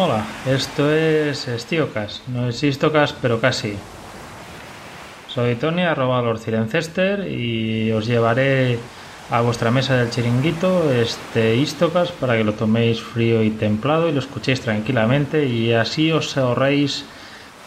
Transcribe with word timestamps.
Hola, 0.00 0.24
esto 0.46 0.94
es 0.94 1.48
Stiocas, 1.56 2.22
no 2.28 2.48
es 2.48 2.62
Istocas, 2.62 3.12
pero 3.20 3.40
casi. 3.40 3.74
Soy 5.26 5.56
Tony, 5.56 5.82
arroba 5.82 6.22
Lord 6.22 6.38
Cirencester, 6.38 7.26
y 7.26 7.90
os 7.90 8.06
llevaré 8.06 8.78
a 9.28 9.40
vuestra 9.40 9.72
mesa 9.72 9.96
del 9.96 10.10
chiringuito 10.10 10.88
este 10.92 11.56
Istocas 11.56 12.12
para 12.12 12.36
que 12.36 12.44
lo 12.44 12.54
toméis 12.54 13.02
frío 13.02 13.42
y 13.42 13.50
templado 13.50 14.08
y 14.08 14.12
lo 14.12 14.20
escuchéis 14.20 14.60
tranquilamente 14.60 15.46
y 15.46 15.72
así 15.72 16.12
os 16.12 16.36
ahorréis 16.36 17.04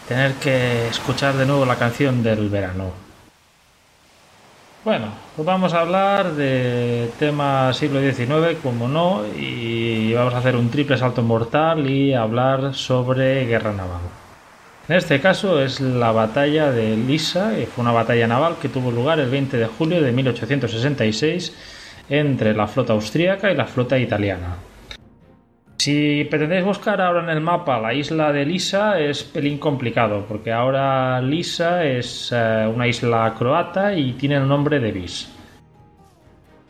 tener 0.08 0.32
que 0.36 0.88
escuchar 0.88 1.34
de 1.34 1.44
nuevo 1.44 1.66
la 1.66 1.76
canción 1.76 2.22
del 2.22 2.48
verano. 2.48 2.92
Bueno, 4.84 5.08
pues 5.36 5.46
vamos 5.46 5.74
a 5.74 5.80
hablar 5.80 6.32
de 6.32 7.08
tema 7.18 7.72
siglo 7.72 8.00
XIX, 8.00 8.58
como 8.60 8.88
no, 8.88 9.22
y 9.38 9.91
vamos 10.14 10.34
a 10.34 10.38
hacer 10.38 10.56
un 10.56 10.70
triple 10.70 10.96
salto 10.96 11.22
mortal 11.22 11.88
y 11.88 12.14
hablar 12.14 12.74
sobre 12.74 13.46
guerra 13.46 13.72
naval. 13.72 14.02
En 14.88 14.96
este 14.96 15.20
caso 15.20 15.62
es 15.62 15.80
la 15.80 16.10
batalla 16.12 16.72
de 16.72 16.96
Lisa, 16.96 17.54
que 17.54 17.66
fue 17.66 17.82
una 17.82 17.92
batalla 17.92 18.26
naval 18.26 18.56
que 18.60 18.68
tuvo 18.68 18.90
lugar 18.90 19.20
el 19.20 19.30
20 19.30 19.56
de 19.56 19.66
julio 19.66 20.02
de 20.02 20.12
1866 20.12 21.54
entre 22.08 22.52
la 22.52 22.66
flota 22.66 22.92
austríaca 22.92 23.50
y 23.50 23.56
la 23.56 23.66
flota 23.66 23.98
italiana. 23.98 24.56
Si 25.78 26.24
pretendéis 26.30 26.64
buscar 26.64 27.00
ahora 27.00 27.24
en 27.24 27.30
el 27.30 27.40
mapa 27.40 27.80
la 27.80 27.92
isla 27.92 28.32
de 28.32 28.44
Lisa 28.44 29.00
es 29.00 29.24
pelín 29.24 29.58
complicado, 29.58 30.24
porque 30.28 30.52
ahora 30.52 31.20
Lisa 31.20 31.84
es 31.84 32.30
eh, 32.32 32.70
una 32.72 32.86
isla 32.86 33.34
croata 33.36 33.92
y 33.92 34.12
tiene 34.12 34.36
el 34.36 34.46
nombre 34.46 34.78
de 34.78 34.92
Vis. 34.92 35.28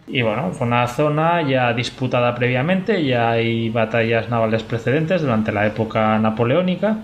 Y 0.06 0.22
bueno, 0.22 0.50
fue 0.53 0.67
una 0.67 0.86
zona 0.89 1.42
ya 1.48 1.72
disputada 1.72 2.34
previamente, 2.34 3.05
ya 3.05 3.31
hay 3.31 3.70
batallas 3.70 4.28
navales 4.28 4.62
precedentes 4.62 5.22
durante 5.22 5.53
la 5.53 5.67
época 5.67 6.19
napoleónica, 6.19 6.98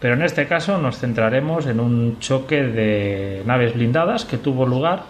pero 0.00 0.14
en 0.14 0.22
este 0.22 0.48
caso 0.48 0.78
nos 0.78 0.98
centraremos 0.98 1.66
en 1.66 1.78
un 1.78 2.18
choque 2.18 2.62
de 2.64 3.42
naves 3.46 3.74
blindadas 3.74 4.24
que 4.24 4.38
tuvo 4.38 4.66
lugar 4.66 5.04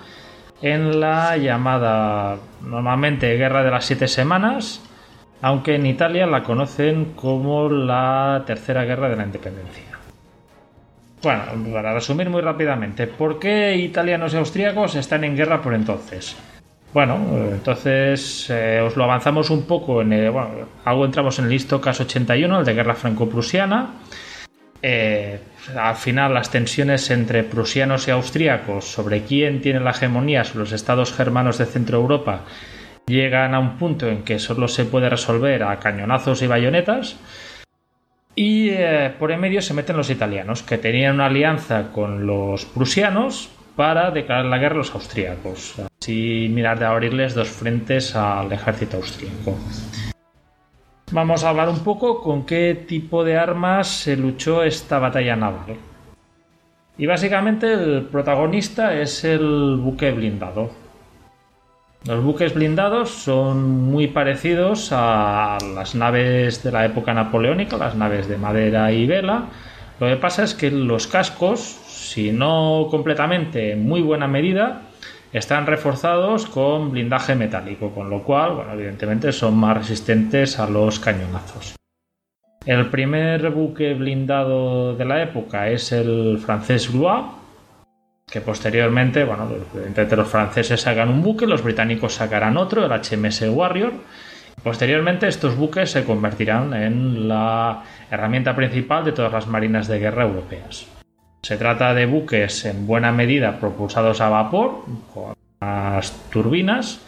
en 0.60 1.00
la 1.00 1.36
llamada 1.38 2.36
normalmente 2.60 3.34
Guerra 3.36 3.64
de 3.64 3.70
las 3.70 3.86
Siete 3.86 4.08
Semanas, 4.08 4.82
aunque 5.40 5.74
en 5.74 5.86
Italia 5.86 6.26
la 6.26 6.42
conocen 6.42 7.14
como 7.16 7.68
la 7.68 8.44
Tercera 8.46 8.84
Guerra 8.84 9.08
de 9.08 9.16
la 9.16 9.24
Independencia. 9.24 9.84
Bueno, 11.22 11.42
para 11.72 11.94
resumir 11.94 12.28
muy 12.28 12.42
rápidamente, 12.42 13.06
¿por 13.06 13.38
qué 13.38 13.74
italianos 13.76 14.34
y 14.34 14.36
austríacos 14.36 14.94
están 14.96 15.24
en 15.24 15.36
guerra 15.36 15.62
por 15.62 15.72
entonces? 15.74 16.36
Bueno, 16.92 17.18
entonces 17.50 18.50
eh, 18.50 18.80
os 18.80 18.96
lo 18.96 19.04
avanzamos 19.04 19.48
un 19.48 19.62
poco 19.62 20.02
en 20.02 20.12
el, 20.12 20.30
bueno, 20.30 20.50
algo 20.84 21.06
entramos 21.06 21.38
en 21.38 21.46
el 21.46 21.50
listo 21.52 21.80
caso 21.80 22.02
81, 22.02 22.60
el 22.60 22.66
de 22.66 22.74
guerra 22.74 22.94
franco-prusiana. 22.94 23.94
Eh, 24.82 25.40
al 25.76 25.96
final 25.96 26.34
las 26.34 26.50
tensiones 26.50 27.10
entre 27.10 27.44
prusianos 27.44 28.08
y 28.08 28.10
austríacos 28.10 28.84
sobre 28.84 29.22
quién 29.22 29.60
tiene 29.62 29.80
la 29.80 29.92
hegemonía 29.92 30.44
sobre 30.44 30.60
los 30.60 30.72
estados 30.72 31.12
germanos 31.12 31.58
de 31.58 31.66
Centro 31.66 31.98
Europa 31.98 32.40
llegan 33.06 33.54
a 33.54 33.58
un 33.58 33.78
punto 33.78 34.08
en 34.08 34.22
que 34.22 34.38
solo 34.38 34.68
se 34.68 34.84
puede 34.84 35.08
resolver 35.08 35.62
a 35.62 35.78
cañonazos 35.78 36.42
y 36.42 36.46
bayonetas. 36.46 37.16
Y 38.34 38.70
eh, 38.70 39.12
por 39.18 39.30
en 39.30 39.40
medio 39.40 39.60
se 39.60 39.74
meten 39.74 39.96
los 39.96 40.10
italianos, 40.10 40.62
que 40.62 40.78
tenían 40.78 41.16
una 41.16 41.26
alianza 41.26 41.92
con 41.92 42.26
los 42.26 42.64
prusianos 42.64 43.50
para 43.76 44.10
declarar 44.10 44.46
la 44.46 44.58
guerra 44.58 44.74
a 44.74 44.78
los 44.78 44.94
austríacos. 44.94 45.76
Así 46.00 46.48
mirar 46.50 46.78
de 46.78 46.86
abrirles 46.86 47.34
dos 47.34 47.48
frentes 47.48 48.14
al 48.14 48.52
ejército 48.52 48.96
austríaco. 48.98 49.56
Vamos 51.10 51.44
a 51.44 51.50
hablar 51.50 51.68
un 51.68 51.80
poco 51.80 52.22
con 52.22 52.46
qué 52.46 52.74
tipo 52.88 53.22
de 53.22 53.36
armas 53.36 53.88
se 53.88 54.16
luchó 54.16 54.62
esta 54.62 54.98
batalla 54.98 55.36
naval. 55.36 55.76
Y 56.96 57.06
básicamente 57.06 57.72
el 57.72 58.04
protagonista 58.04 58.94
es 58.94 59.24
el 59.24 59.76
buque 59.76 60.10
blindado. 60.10 60.70
Los 62.04 62.24
buques 62.24 62.54
blindados 62.54 63.10
son 63.10 63.70
muy 63.84 64.08
parecidos 64.08 64.88
a 64.90 65.58
las 65.74 65.94
naves 65.94 66.62
de 66.64 66.72
la 66.72 66.84
época 66.84 67.14
napoleónica, 67.14 67.76
las 67.76 67.94
naves 67.94 68.26
de 68.28 68.38
madera 68.38 68.90
y 68.90 69.06
vela. 69.06 69.44
Lo 70.02 70.08
que 70.08 70.16
pasa 70.16 70.42
es 70.42 70.54
que 70.54 70.68
los 70.68 71.06
cascos, 71.06 71.60
si 71.60 72.32
no 72.32 72.88
completamente 72.90 73.70
en 73.70 73.86
muy 73.86 74.02
buena 74.02 74.26
medida, 74.26 74.82
están 75.32 75.64
reforzados 75.64 76.46
con 76.46 76.90
blindaje 76.90 77.36
metálico, 77.36 77.94
con 77.94 78.10
lo 78.10 78.24
cual, 78.24 78.56
bueno, 78.56 78.72
evidentemente 78.72 79.30
son 79.30 79.56
más 79.56 79.76
resistentes 79.76 80.58
a 80.58 80.68
los 80.68 80.98
cañonazos. 80.98 81.76
El 82.66 82.90
primer 82.90 83.48
buque 83.50 83.94
blindado 83.94 84.96
de 84.96 85.04
la 85.04 85.22
época 85.22 85.68
es 85.68 85.92
el 85.92 86.40
francés 86.44 86.92
Blois, 86.92 87.26
que 88.28 88.40
posteriormente, 88.40 89.22
bueno, 89.22 89.48
los 90.16 90.28
franceses 90.28 90.80
sacan 90.80 91.10
un 91.10 91.22
buque, 91.22 91.46
los 91.46 91.62
británicos 91.62 92.14
sacarán 92.14 92.56
otro, 92.56 92.84
el 92.84 92.90
HMS 92.90 93.42
Warrior. 93.42 93.92
Posteriormente 94.62 95.26
estos 95.26 95.56
buques 95.56 95.90
se 95.90 96.04
convertirán 96.04 96.72
en 96.74 97.28
la 97.28 97.82
herramienta 98.10 98.54
principal 98.54 99.04
de 99.04 99.12
todas 99.12 99.32
las 99.32 99.46
marinas 99.46 99.88
de 99.88 99.98
guerra 99.98 100.24
europeas. 100.24 100.86
Se 101.42 101.56
trata 101.56 101.94
de 101.94 102.06
buques 102.06 102.64
en 102.64 102.86
buena 102.86 103.10
medida 103.10 103.58
propulsados 103.58 104.20
a 104.20 104.28
vapor, 104.28 104.84
con 105.12 105.34
las 105.60 106.12
turbinas, 106.30 107.00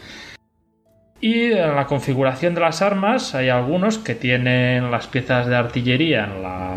y 1.21 1.53
en 1.53 1.77
la 1.77 1.87
configuración 1.87 2.55
de 2.55 2.61
las 2.61 2.83
armas 2.83 3.35
hay 3.35 3.49
algunos 3.49 3.99
que 3.99 4.15
tienen 4.15 4.91
las 4.91 5.07
piezas 5.07 5.47
de 5.47 5.57
artillería 5.57 6.29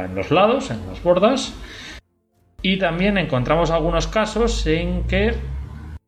en, 0.05 0.15
los 0.15 0.31
lados, 0.31 0.71
en 0.71 0.87
las 0.87 1.03
bordas, 1.03 1.53
y 2.61 2.77
también 2.77 3.17
encontramos 3.17 3.71
algunos 3.71 4.07
casos 4.07 4.65
en 4.67 5.03
que 5.07 5.33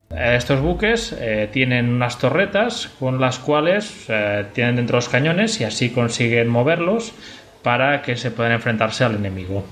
estos 0.09 0.59
buques 0.59 1.15
eh, 1.19 1.49
tienen 1.51 1.89
unas 1.89 2.17
torretas 2.17 2.87
con 2.99 3.21
las 3.21 3.37
cuales 3.39 4.05
eh, 4.09 4.45
tienen 4.53 4.77
dentro 4.77 4.97
los 4.97 5.09
cañones 5.09 5.61
y 5.61 5.65
así 5.65 5.91
consiguen 5.91 6.49
moverlos 6.49 7.13
para 7.61 8.01
que 8.01 8.15
se 8.15 8.31
puedan 8.31 8.53
enfrentarse 8.53 9.03
al 9.03 9.15
enemigo. 9.15 9.63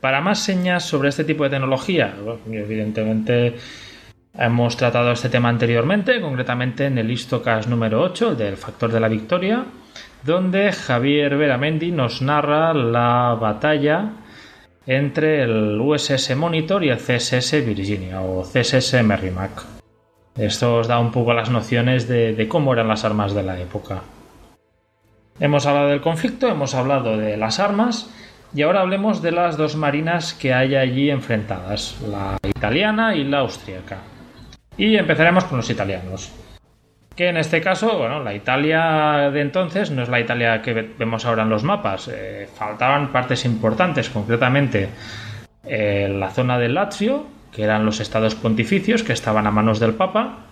Para 0.00 0.20
más 0.20 0.38
señas 0.38 0.84
sobre 0.84 1.08
este 1.08 1.24
tipo 1.24 1.44
de 1.44 1.50
tecnología, 1.50 2.14
evidentemente 2.50 3.56
hemos 4.38 4.76
tratado 4.76 5.12
este 5.12 5.28
tema 5.28 5.48
anteriormente, 5.48 6.20
concretamente 6.20 6.86
en 6.86 6.96
el 6.96 7.10
Istocas 7.10 7.66
número 7.66 8.00
8, 8.02 8.34
del 8.34 8.56
factor 8.56 8.92
de 8.92 9.00
la 9.00 9.08
victoria, 9.08 9.64
donde 10.22 10.72
Javier 10.72 11.36
Veramendi 11.36 11.90
nos 11.90 12.22
narra 12.22 12.72
la 12.72 13.36
batalla 13.38 14.12
entre 14.86 15.42
el 15.42 15.80
USS 15.80 16.36
Monitor 16.36 16.84
y 16.84 16.90
el 16.90 16.98
CSS 16.98 17.64
Virginia 17.64 18.20
o 18.22 18.42
CSS 18.42 19.02
Merrimack. 19.02 19.62
Esto 20.36 20.76
os 20.76 20.88
da 20.88 20.98
un 20.98 21.12
poco 21.12 21.34
las 21.34 21.50
nociones 21.50 22.08
de, 22.08 22.46
cómo 22.48 22.72
eran 22.72 22.88
las 22.88 23.04
armas 23.04 23.34
de 23.34 23.42
la 23.42 23.60
época. 23.60 24.02
Hemos 25.38 25.66
hablado 25.66 25.88
del 25.88 26.00
conflicto, 26.00 26.48
hemos 26.48 26.74
hablado 26.74 27.16
de 27.16 27.36
las 27.36 27.60
armas 27.60 28.10
y 28.54 28.62
ahora 28.62 28.80
hablemos 28.80 29.22
de 29.22 29.32
las 29.32 29.56
dos 29.56 29.76
marinas 29.76 30.34
que 30.34 30.54
hay 30.54 30.74
allí 30.74 31.10
enfrentadas, 31.10 32.00
la 32.08 32.38
italiana 32.48 33.14
y 33.14 33.24
la 33.24 33.40
austríaca. 33.40 33.98
Y 34.76 34.96
empezaremos 34.96 35.44
con 35.44 35.58
los 35.58 35.70
italianos 35.70 36.32
que 37.14 37.28
en 37.28 37.36
este 37.36 37.60
caso, 37.60 37.98
bueno, 37.98 38.22
la 38.22 38.34
Italia 38.34 39.30
de 39.30 39.40
entonces 39.40 39.90
no 39.90 40.02
es 40.02 40.08
la 40.08 40.20
Italia 40.20 40.62
que 40.62 40.72
vemos 40.72 41.24
ahora 41.26 41.42
en 41.42 41.50
los 41.50 41.64
mapas. 41.64 42.08
Eh, 42.08 42.48
faltaban 42.54 43.12
partes 43.12 43.44
importantes, 43.44 44.08
concretamente 44.10 44.88
eh, 45.64 46.08
la 46.08 46.30
zona 46.30 46.58
del 46.58 46.74
Lazio, 46.74 47.26
que 47.52 47.64
eran 47.64 47.84
los 47.84 48.00
estados 48.00 48.34
pontificios 48.34 49.02
que 49.02 49.12
estaban 49.12 49.46
a 49.46 49.50
manos 49.50 49.80
del 49.80 49.94
Papa, 49.94 50.46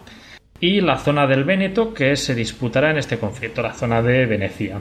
y 0.61 0.81
la 0.81 0.99
zona 0.99 1.27
del 1.27 1.45
Véneto, 1.45 1.95
que 1.95 2.17
se 2.17 2.35
disputará 2.35 2.91
en 2.91 2.99
este 2.99 3.19
conflicto, 3.19 3.63
la 3.63 3.73
zona 3.73 4.03
de 4.03 4.27
Venecia. 4.27 4.81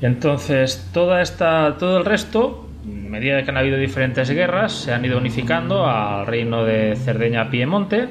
Entonces, 0.00 0.90
toda 0.92 1.22
esta, 1.22 1.76
todo 1.78 1.98
el 1.98 2.04
resto, 2.04 2.68
a 2.84 2.86
medida 2.86 3.42
que 3.42 3.50
han 3.50 3.56
habido 3.56 3.78
diferentes 3.78 4.30
guerras, 4.30 4.72
se 4.72 4.92
han 4.92 5.04
ido 5.04 5.18
unificando 5.18 5.86
al 5.86 6.26
reino 6.26 6.64
de 6.64 6.94
Cerdeña-Piemonte 6.94 8.08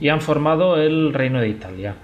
y 0.00 0.08
han 0.08 0.20
formado 0.20 0.76
el 0.76 1.12
Reino 1.12 1.40
de 1.40 1.48
Italia. 1.48 1.94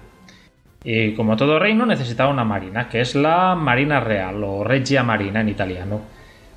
Y 0.85 1.14
como 1.14 1.37
todo 1.37 1.58
reino 1.58 1.87
necesitaba 1.87 2.31
una 2.31 2.44
marina, 2.44 2.88
que 2.88 3.00
es 3.00 3.14
la 3.14 3.55
Marina 3.55 4.00
Real 4.00 4.44
o 4.44 4.64
Regia 4.64 5.02
Marina 5.02 5.41
en 5.41 5.49
italiano. 5.49 6.02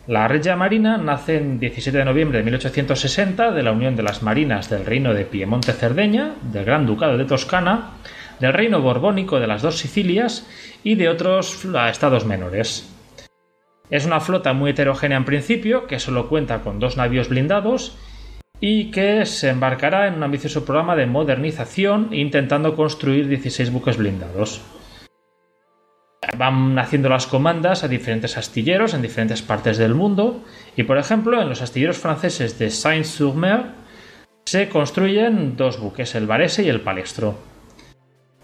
La 0.08 0.28
Regia 0.28 0.56
Marina 0.56 0.98
nace 0.98 1.38
en 1.38 1.60
17 1.60 1.98
de 1.98 2.06
noviembre 2.06 2.40
de 2.40 2.44
1860 2.44 3.52
de 3.52 3.64
la 3.64 3.72
unión 3.72 3.96
de 3.96 4.04
las 4.04 4.24
marinas 4.24 4.70
del 4.70 4.86
Reino 4.86 5.14
de 5.14 5.26
Piemonte-Cerdeña, 5.26 6.34
del 6.42 6.66
Gran 6.66 6.86
Ducado 6.86 7.18
de 7.18 7.26
Toscana, 7.26 7.92
del 8.40 8.54
Reino 8.54 8.82
Borbónico 8.82 9.40
de 9.40 9.48
las 9.48 9.62
dos 9.62 9.78
Sicilias 9.78 10.46
y 10.84 10.96
de 10.96 11.10
otros 11.10 11.66
estados 11.90 12.26
menores. 12.26 12.94
Es 13.90 14.06
una 14.06 14.20
flota 14.20 14.52
muy 14.52 14.72
heterogénea 14.72 15.18
en 15.18 15.26
principio, 15.26 15.88
que 15.88 16.00
solo 16.00 16.28
cuenta 16.28 16.60
con 16.60 16.80
dos 16.80 16.98
navíos 16.98 17.30
blindados 17.30 17.98
y 18.60 18.92
que 18.92 19.26
se 19.26 19.50
embarcará 19.50 20.08
en 20.08 20.16
un 20.16 20.24
ambicioso 20.24 20.66
programa 20.66 20.96
de 20.96 21.06
modernización 21.06 22.10
intentando 22.12 22.76
construir 22.76 23.28
16 23.28 23.72
buques 23.72 23.98
blindados. 23.98 24.62
van 26.38 26.78
haciendo 26.78 27.10
las 27.10 27.26
comandas 27.26 27.84
a 27.84 27.88
diferentes 27.88 28.38
astilleros 28.38 28.94
en 28.94 29.02
diferentes 29.02 29.42
partes 29.42 29.78
del 29.78 29.96
mundo 29.96 30.44
y 30.76 30.84
por 30.84 30.98
ejemplo 30.98 31.42
en 31.42 31.50
los 31.50 31.62
astilleros 31.62 31.98
franceses 31.98 32.60
de 32.60 32.70
Saint-sur-Mer 32.70 33.88
se 34.46 34.70
construyen 34.70 35.56
dos 35.58 35.80
buques, 35.80 36.16
el 36.16 36.26
Varese 36.26 36.64
y 36.64 36.70
el 36.70 36.82
Palestro. 36.82 37.38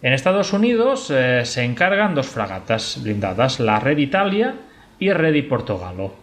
En 0.01 0.11
Estados 0.11 0.51
Unidos 0.51 1.09
eh, 1.09 1.45
se 1.45 1.63
encargan 1.63 2.13
dos 2.13 2.27
fragatas 2.27 2.99
blindadas, 3.01 3.61
la 3.61 3.79
Red 3.79 3.99
Italia 3.99 4.55
y 4.99 5.11
Red 5.13 5.47
Portogallo. 5.47 6.22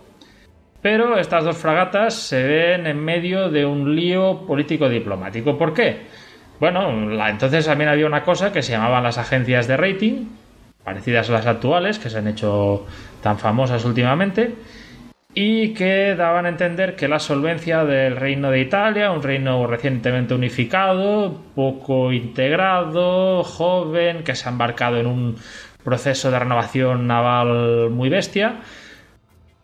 Pero 0.82 1.18
estas 1.18 1.44
dos 1.44 1.58
fragatas 1.58 2.14
se 2.14 2.42
ven 2.42 2.86
en 2.86 2.98
medio 2.98 3.50
de 3.50 3.66
un 3.66 3.94
lío 3.94 4.46
político-diplomático. 4.46 5.58
¿Por 5.58 5.74
qué? 5.74 6.06
Bueno, 6.58 6.90
entonces 7.28 7.66
también 7.66 7.90
había 7.90 8.06
una 8.06 8.22
cosa 8.22 8.52
que 8.52 8.62
se 8.62 8.72
llamaban 8.72 9.02
las 9.02 9.18
agencias 9.18 9.66
de 9.66 9.76
rating, 9.76 10.26
parecidas 10.84 11.28
a 11.28 11.32
las 11.32 11.46
actuales, 11.46 11.98
que 11.98 12.08
se 12.08 12.18
han 12.18 12.28
hecho 12.28 12.86
tan 13.22 13.38
famosas 13.38 13.84
últimamente, 13.84 14.54
y 15.34 15.74
que 15.74 16.14
daban 16.16 16.46
a 16.46 16.48
entender 16.48 16.96
que 16.96 17.08
la 17.08 17.18
solvencia 17.18 17.84
del 17.84 18.16
reino 18.16 18.50
de 18.50 18.60
Italia, 18.60 19.10
un 19.10 19.22
reino 19.22 19.66
recientemente 19.66 20.34
unificado, 20.34 21.40
poco 21.54 22.12
integrado, 22.12 23.44
joven, 23.44 24.24
que 24.24 24.34
se 24.34 24.48
ha 24.48 24.52
embarcado 24.52 24.98
en 24.98 25.06
un 25.06 25.36
proceso 25.84 26.30
de 26.30 26.38
renovación 26.38 27.06
naval 27.06 27.90
muy 27.90 28.08
bestia, 28.08 28.56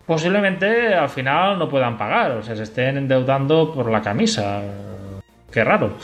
posiblemente 0.07 0.95
al 0.95 1.09
final 1.09 1.59
no 1.59 1.69
puedan 1.69 1.97
pagar, 1.97 2.31
o 2.31 2.41
sea, 2.41 2.55
se 2.55 2.63
estén 2.63 2.97
endeudando 2.97 3.71
por 3.73 3.91
la 3.91 4.01
camisa. 4.01 4.61
Qué 5.51 5.63
raro. 5.63 5.97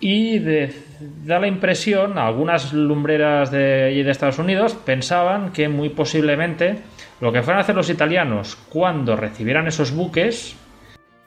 Y 0.00 0.38
da 0.38 1.40
la 1.40 1.48
impresión, 1.48 2.18
algunas 2.18 2.72
lumbreras 2.72 3.50
de, 3.50 4.04
de 4.04 4.10
Estados 4.10 4.38
Unidos 4.38 4.74
pensaban 4.74 5.50
que 5.50 5.68
muy 5.68 5.88
posiblemente 5.88 6.76
lo 7.20 7.32
que 7.32 7.42
fueran 7.42 7.58
a 7.58 7.62
hacer 7.62 7.74
los 7.74 7.90
italianos 7.90 8.56
cuando 8.68 9.16
recibieran 9.16 9.66
esos 9.66 9.90
buques 9.90 10.56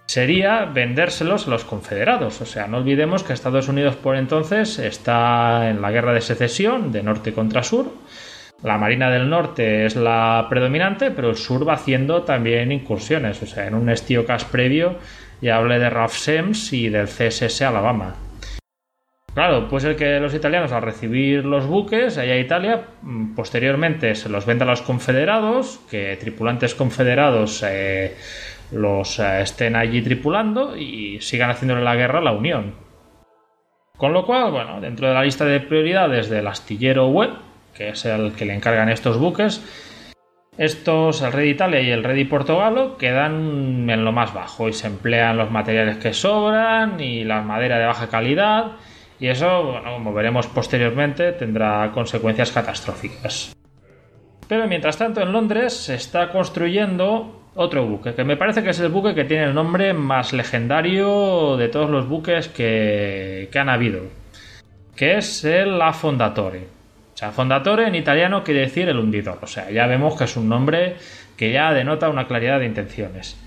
sería 0.06 0.66
vendérselos 0.66 1.48
a 1.48 1.50
los 1.50 1.66
confederados. 1.66 2.42
O 2.42 2.46
sea, 2.46 2.68
no 2.68 2.78
olvidemos 2.78 3.24
que 3.24 3.34
Estados 3.34 3.68
Unidos 3.68 3.96
por 3.96 4.16
entonces 4.16 4.80
está 4.80 5.70
en 5.70 5.82
la 5.82 5.92
guerra 5.92 6.14
de 6.14 6.22
secesión 6.22 6.92
de 6.92 7.04
norte 7.04 7.34
contra 7.34 7.64
sur. 7.64 7.92
La 8.64 8.78
Marina 8.78 9.10
del 9.10 9.30
Norte 9.30 9.86
es 9.86 9.96
la 9.96 10.46
predominante, 10.50 11.10
pero 11.10 11.32
el 11.32 11.36
sur 11.36 11.68
va 11.68 11.74
haciendo 11.74 12.24
también 12.24 12.72
incursiones. 12.72 13.42
O 13.42 13.48
sea, 13.48 13.68
en 13.68 13.74
un 13.74 13.90
estíocas 13.90 14.46
previo 14.46 14.98
ya 15.42 15.58
hablé 15.58 15.80
de 15.80 15.90
Ralph 15.90 16.14
Sems 16.14 16.72
y 16.74 16.90
del 16.90 17.08
CSS 17.08 17.64
Alabama. 17.64 18.16
Claro, 19.34 19.68
pues 19.70 19.86
el 19.86 19.96
que 19.96 20.20
los 20.20 20.36
italianos 20.36 20.74
al 20.74 20.82
recibir 20.82 21.46
los 21.46 21.66
buques 21.66 22.18
allá 22.18 22.34
a 22.34 22.38
Italia, 22.38 22.86
mm, 23.02 23.34
posteriormente 23.34 24.14
se 24.14 24.30
los 24.30 24.46
vende 24.46 24.66
a 24.66 24.68
los 24.68 24.82
confederados, 24.82 25.80
que 25.90 26.18
tripulantes 26.18 26.76
confederados 26.76 27.64
eh, 27.66 28.16
los 28.72 29.20
eh, 29.20 29.42
estén 29.42 29.76
allí 29.76 30.02
tripulando 30.02 30.76
y 30.76 31.20
sigan 31.22 31.50
haciéndole 31.50 31.82
la 31.82 31.96
guerra 31.96 32.20
a 32.20 32.24
la 32.24 32.34
Unión. 32.34 32.76
Con 33.98 34.14
lo 34.14 34.26
cual, 34.26 34.52
bueno, 34.52 34.82
dentro 34.82 35.08
de 35.08 35.14
la 35.14 35.24
lista 35.24 35.46
de 35.46 35.62
prioridades 35.62 36.30
del 36.30 36.48
astillero 36.48 37.08
web, 37.08 37.32
que 37.76 37.90
es 37.90 38.06
el 38.06 38.34
que 38.34 38.46
le 38.46 38.54
encargan 38.54 38.90
estos 38.90 39.18
buques, 39.18 39.62
estos, 40.58 41.22
el 41.22 41.32
Red 41.32 41.46
Italia 41.46 41.82
y 41.82 41.90
el 41.92 42.04
Red 42.04 42.28
Portogallo, 42.28 42.98
quedan 42.98 43.90
en 43.90 44.06
lo 44.06 44.12
más 44.12 44.34
bajo 44.34 44.68
y 44.68 44.74
se 44.74 44.88
emplean 44.88 45.38
los 45.38 45.50
materiales 45.50 45.98
que 45.98 46.14
sobran 46.14 47.00
y 47.00 47.24
la 47.24 47.42
madera 47.42 47.80
de 47.80 47.86
baja 47.86 48.10
calidad 48.10 48.74
y 49.22 49.28
eso, 49.28 49.80
como 49.86 50.14
veremos 50.14 50.48
posteriormente, 50.48 51.32
tendrá 51.34 51.92
consecuencias 51.94 52.52
catastróficas. 52.52 53.56
Pero 54.48 54.68
mientras 54.68 54.98
tanto, 54.98 55.22
en 55.22 55.32
Londres 55.32 55.74
se 55.74 55.94
está 55.94 56.30
construyendo 56.30 57.44
otro 57.54 57.86
buque, 57.86 58.16
que 58.16 58.24
me 58.24 58.36
parece 58.36 58.64
que 58.64 58.72
es 58.72 58.80
el 58.80 58.90
buque 58.90 59.14
que 59.14 59.26
tiene 59.26 59.44
el 59.44 59.54
nombre 59.54 59.94
más 59.94 60.34
legendario 60.34 61.56
de 61.56 61.70
todos 61.70 61.90
los 61.90 62.10
buques 62.10 62.48
que, 62.48 63.48
que 63.52 63.60
han 63.60 63.70
habido, 63.70 64.02
que 64.96 65.18
es 65.18 65.46
el 65.46 65.80
Affondatore. 65.80 66.60
O 66.60 66.81
sea, 67.22 67.32
Fondatore 67.32 67.88
en 67.88 67.94
italiano 67.94 68.44
quiere 68.44 68.62
decir 68.62 68.90
el 68.90 68.98
hundidor, 68.98 69.38
o 69.44 69.48
sea, 69.48 69.70
ya 69.70 69.86
vemos 69.86 70.18
que 70.18 70.24
es 70.24 70.36
un 70.36 70.50
nombre 70.50 70.96
que 71.38 71.52
ya 71.52 71.72
denota 71.72 72.10
una 72.10 72.26
claridad 72.26 72.60
de 72.60 72.66
intenciones. 72.66 73.38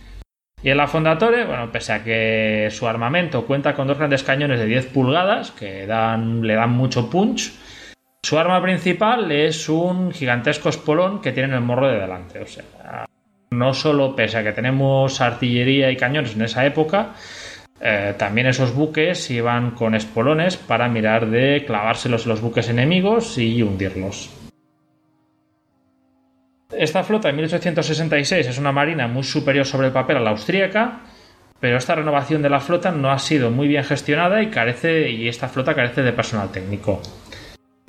Y 0.62 0.71
el 0.71 0.79
Affondatore, 0.79 1.44
bueno, 1.44 1.73
pese 1.73 1.93
a 1.93 2.05
que 2.05 2.69
su 2.71 2.87
armamento 2.87 3.44
cuenta 3.44 3.75
con 3.75 3.88
dos 3.88 3.99
grandes 3.99 4.23
cañones 4.23 4.61
de 4.61 4.67
10 4.67 4.87
pulgadas 4.87 5.50
que 5.50 5.87
le 5.87 6.55
dan 6.55 6.71
mucho 6.71 7.11
punch, 7.11 7.53
su 8.23 8.38
arma 8.38 8.62
principal 8.62 9.31
es 9.32 9.69
un 9.69 10.12
gigantesco 10.12 10.69
espolón 10.69 11.21
que 11.21 11.32
tiene 11.32 11.49
en 11.49 11.55
el 11.56 11.61
morro 11.61 11.88
de 11.88 11.99
delante. 11.99 12.38
O 12.41 12.47
sea, 12.47 13.06
no 13.50 13.75
solo 13.75 14.15
pese 14.15 14.38
a 14.38 14.44
que 14.44 14.53
tenemos 14.53 15.21
artillería 15.21 15.91
y 15.91 15.97
cañones 15.97 16.35
en 16.35 16.43
esa 16.43 16.65
época, 16.65 17.15
eh, 17.81 18.15
también 18.17 18.47
esos 18.47 18.75
buques 18.75 19.31
iban 19.31 19.73
con 19.73 19.94
espolones 19.94 20.56
para 20.56 20.88
mirar 20.88 21.29
de 21.29 21.65
clavárselos 21.67 22.25
en 22.25 22.29
los 22.31 22.41
buques 22.41 22.69
enemigos 22.69 23.37
y 23.38 23.62
hundirlos. 23.62 24.31
Esta 26.76 27.05
flota 27.05 27.29
de 27.29 27.35
1866 27.35 28.47
es 28.49 28.59
una 28.59 28.73
marina 28.73 29.06
muy 29.06 29.23
superior 29.23 29.67
sobre 29.67 29.88
el 29.88 29.93
papel 29.93 30.17
a 30.17 30.21
la 30.21 30.31
austríaca, 30.31 31.00
pero 31.61 31.76
esta 31.76 31.94
renovación 31.94 32.43
de 32.43 32.50
la 32.50 32.61
flota 32.61 32.91
no 32.91 33.11
ha 33.11 33.19
sido 33.19 33.50
muy 33.50 33.69
bien 33.69 33.85
gestionada 33.85 34.43
y, 34.43 34.49
carece, 34.49 35.11
y 35.11 35.29
esta 35.29 35.49
flota 35.49 35.75
carece 35.75 36.03
de 36.03 36.12
personal 36.12 36.50
técnico. 36.50 37.00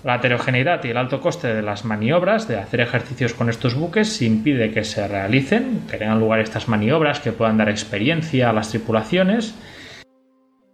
La 0.03 0.17
heterogeneidad 0.17 0.83
y 0.83 0.89
el 0.89 0.97
alto 0.97 1.19
coste 1.19 1.53
de 1.53 1.63
las 1.63 1.83
maniobras, 1.83 2.47
de 2.47 2.57
hacer 2.57 2.79
ejercicios 2.79 3.33
con 3.33 3.49
estos 3.49 3.73
buques, 3.73 4.21
impide 4.21 4.71
que 4.71 4.83
se 4.83 5.07
realicen, 5.07 5.81
que 5.89 5.97
tengan 5.97 6.19
lugar 6.19 6.41
estas 6.41 6.67
maniobras 6.67 7.19
que 7.19 7.31
puedan 7.31 7.57
dar 7.57 7.69
experiencia 7.69 8.51
a 8.51 8.53
las 8.53 8.69
tripulaciones. 8.69 9.55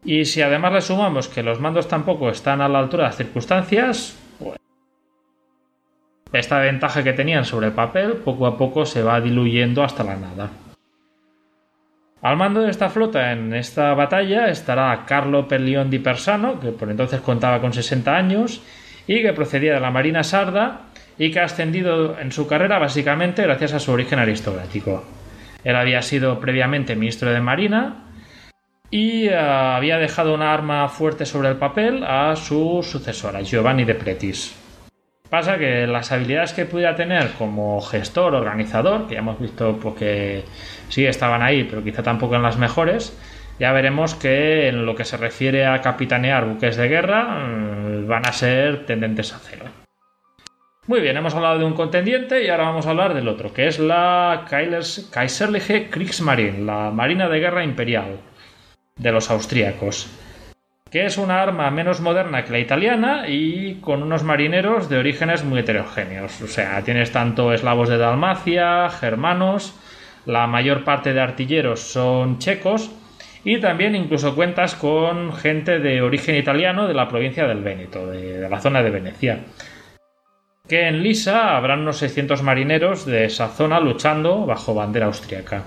Y 0.04 0.26
si 0.26 0.42
además 0.42 0.74
le 0.74 0.82
sumamos 0.82 1.28
que 1.28 1.44
los 1.44 1.60
mandos 1.60 1.88
tampoco 1.88 2.30
están 2.30 2.62
a 2.62 2.68
la 2.68 2.80
altura 2.80 3.04
de 3.04 3.10
las 3.10 3.18
circunstancias, 3.18 4.18
esta 6.34 6.60
ventaja 6.60 7.04
que 7.04 7.14
tenían 7.14 7.46
sobre 7.46 7.68
el 7.68 7.74
papel 7.74 8.14
poco 8.14 8.48
a 8.48 8.58
poco 8.58 8.86
se 8.86 9.04
va 9.04 9.22
diluyendo 9.22 9.84
hasta 9.84 10.04
la 10.04 10.16
nada. 10.16 10.50
Al 12.22 12.38
mando 12.38 12.62
de 12.62 12.70
esta 12.70 12.90
flota 12.90 13.32
en 13.32 13.54
esta 13.54 13.94
batalla 13.96 14.48
estará 14.50 15.06
Carlo 15.06 15.48
Perlion 15.48 15.90
di 15.90 16.00
Persano, 16.00 16.60
que 16.60 16.72
por 16.72 16.90
entonces 16.90 17.20
contaba 17.22 17.60
con 17.60 17.74
60 17.74 18.16
años 18.16 18.62
y 19.08 19.22
que 19.22 19.34
procedía 19.34 19.74
de 19.74 19.80
la 19.80 19.92
Marina 19.92 20.24
Sarda 20.24 20.82
y 21.18 21.32
que 21.32 21.40
ha 21.40 21.46
ascendido 21.46 22.18
en 22.20 22.32
su 22.32 22.48
carrera 22.48 22.80
básicamente 22.80 23.44
gracias 23.44 23.74
a 23.74 23.80
su 23.80 23.92
origen 23.92 24.20
aristocrático. 24.20 25.04
Él 25.64 25.76
había 25.76 26.02
sido 26.02 26.40
previamente 26.40 26.96
ministro 26.96 27.32
de 27.32 27.42
Marina 27.42 28.11
y 28.92 29.30
eh, 29.30 29.36
había 29.36 29.98
dejado 29.98 30.36
una 30.36 30.54
arma 30.54 30.88
fuerte 30.90 31.26
sobre 31.26 31.50
el 31.50 31.56
papel 31.56 32.04
a 32.04 32.36
su 32.36 32.84
sucesora, 32.84 33.42
Giovanni 33.42 33.86
de 33.86 33.96
Pretis. 33.96 34.54
Pasa 35.30 35.58
que 35.58 35.88
las 35.88 36.12
habilidades 36.12 36.52
que 36.52 36.66
pudiera 36.66 36.94
tener 36.94 37.32
como 37.38 37.80
gestor, 37.82 38.36
organizador, 38.36 39.08
que 39.08 39.14
ya 39.14 39.22
hemos 39.22 39.40
visto 39.40 39.78
pues, 39.78 39.96
que 39.96 40.44
sí 40.90 41.06
estaban 41.06 41.42
ahí, 41.42 41.64
pero 41.64 41.82
quizá 41.82 42.04
tampoco 42.04 42.36
en 42.36 42.44
las 42.44 42.58
mejores, 42.58 43.18
ya 43.58 43.72
veremos 43.72 44.14
que 44.14 44.68
en 44.68 44.86
lo 44.86 44.94
que 44.94 45.06
se 45.06 45.16
refiere 45.16 45.66
a 45.66 45.80
capitanear 45.80 46.46
buques 46.46 46.76
de 46.76 46.90
guerra 46.90 47.24
mm, 47.24 48.08
van 48.10 48.28
a 48.28 48.34
ser 48.34 48.86
tendentes 48.86 49.34
a 49.34 49.40
cero. 49.40 49.66
Muy 50.88 51.00
bien, 51.00 51.16
hemos 51.16 51.34
hablado 51.34 51.60
de 51.60 51.64
un 51.64 51.76
contendiente 51.76 52.44
y 52.44 52.50
ahora 52.50 52.66
vamos 52.66 52.86
a 52.86 52.90
hablar 52.90 53.14
del 53.14 53.30
otro, 53.30 53.54
que 53.54 53.68
es 53.68 53.80
la 53.80 54.46
Kaiserliche 54.50 55.90
Kriegsmarine, 55.90 56.66
la 56.66 56.92
Marina 56.92 57.30
de 57.30 57.40
Guerra 57.40 57.64
Imperial 57.64 58.18
de 59.02 59.12
los 59.12 59.30
austríacos 59.30 60.10
que 60.92 61.06
es 61.06 61.18
una 61.18 61.42
arma 61.42 61.72
menos 61.72 62.02
moderna 62.02 62.44
que 62.44 62.52
la 62.52 62.60
italiana 62.60 63.30
y 63.30 63.76
con 63.76 64.04
unos 64.04 64.24
marineros 64.24 64.90
de 64.90 64.98
orígenes 64.98 65.46
muy 65.46 65.62
heterogéneos. 65.62 66.42
O 66.42 66.48
sea, 66.48 66.82
tienes 66.84 67.14
tanto 67.14 67.54
eslavos 67.54 67.88
de 67.88 67.98
Dalmacia, 67.98 68.90
germanos, 68.90 69.74
la 70.26 70.48
mayor 70.48 70.84
parte 70.84 71.14
de 71.14 71.22
artilleros 71.22 71.80
son 71.80 72.40
checos 72.40 72.92
y 73.46 73.60
también 73.62 73.96
incluso 73.96 74.36
cuentas 74.36 74.76
con 74.76 75.34
gente 75.34 75.80
de 75.80 76.02
origen 76.02 76.36
italiano 76.36 76.88
de 76.88 76.94
la 76.94 77.08
provincia 77.08 77.48
del 77.48 77.64
Véneto, 77.64 78.06
de, 78.08 78.50
la 78.50 78.60
zona 78.60 78.84
de 78.84 78.90
Venecia. 78.90 79.40
Que 80.68 80.90
en 80.90 81.02
Lisa 81.02 81.56
habrán 81.56 81.80
unos 81.80 81.98
600 81.98 82.44
marineros 82.44 83.06
de 83.06 83.26
esa 83.26 83.48
zona 83.48 83.80
luchando 83.80 84.46
bajo 84.46 84.76
bandera 84.76 85.06
austriaca. 85.06 85.64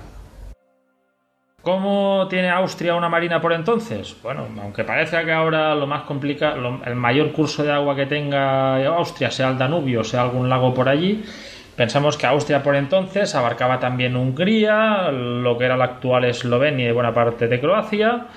¿Cómo 1.65 2.27
tiene 2.29 2.51
Austria 2.51 2.93
una 2.93 3.09
marina 3.09 3.41
por 3.41 3.51
entonces? 3.51 4.15
Bueno, 4.21 4.45
aunque 4.61 4.83
parezca 4.83 5.25
que 5.25 5.31
ahora 5.31 5.73
lo 5.73 5.87
más 5.87 6.03
complicado, 6.03 6.79
el 6.85 6.93
mayor 6.93 7.31
curso 7.31 7.63
de 7.63 7.71
agua 7.71 7.95
que 7.95 8.05
tenga 8.05 8.85
Austria 8.85 9.31
sea 9.31 9.49
el 9.49 9.57
Danubio, 9.57 10.03
sea 10.03 10.21
algún 10.21 10.47
lago 10.47 10.75
por 10.75 10.87
allí, 10.87 11.23
pensamos 11.75 12.17
que 12.17 12.27
Austria 12.27 12.61
por 12.61 12.75
entonces 12.75 13.33
abarcaba 13.33 13.79
también 13.79 14.15
Hungría, 14.15 15.09
lo 15.09 15.57
que 15.57 15.65
era 15.65 15.75
la 15.75 15.85
actual 15.85 16.25
Eslovenia 16.25 16.87
y 16.87 16.91
buena 16.91 17.15
parte 17.15 17.47
de 17.47 17.59
Croacia, 17.59 18.27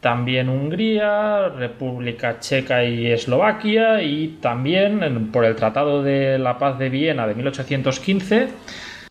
también 0.00 0.48
Hungría, 0.48 1.48
República 1.48 2.38
Checa 2.38 2.84
y 2.84 3.10
Eslovaquia 3.10 4.00
y 4.00 4.38
también 4.40 5.32
por 5.32 5.44
el 5.44 5.56
Tratado 5.56 6.04
de 6.04 6.38
la 6.38 6.56
Paz 6.56 6.78
de 6.78 6.88
Viena 6.88 7.26
de 7.26 7.34
1815 7.34 8.48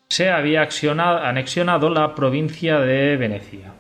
se 0.10 0.30
había 0.30 0.68
anexionado 0.98 1.90
la 1.90 2.16
provincia 2.16 2.80
de 2.80 3.16
Venecia. 3.16 3.74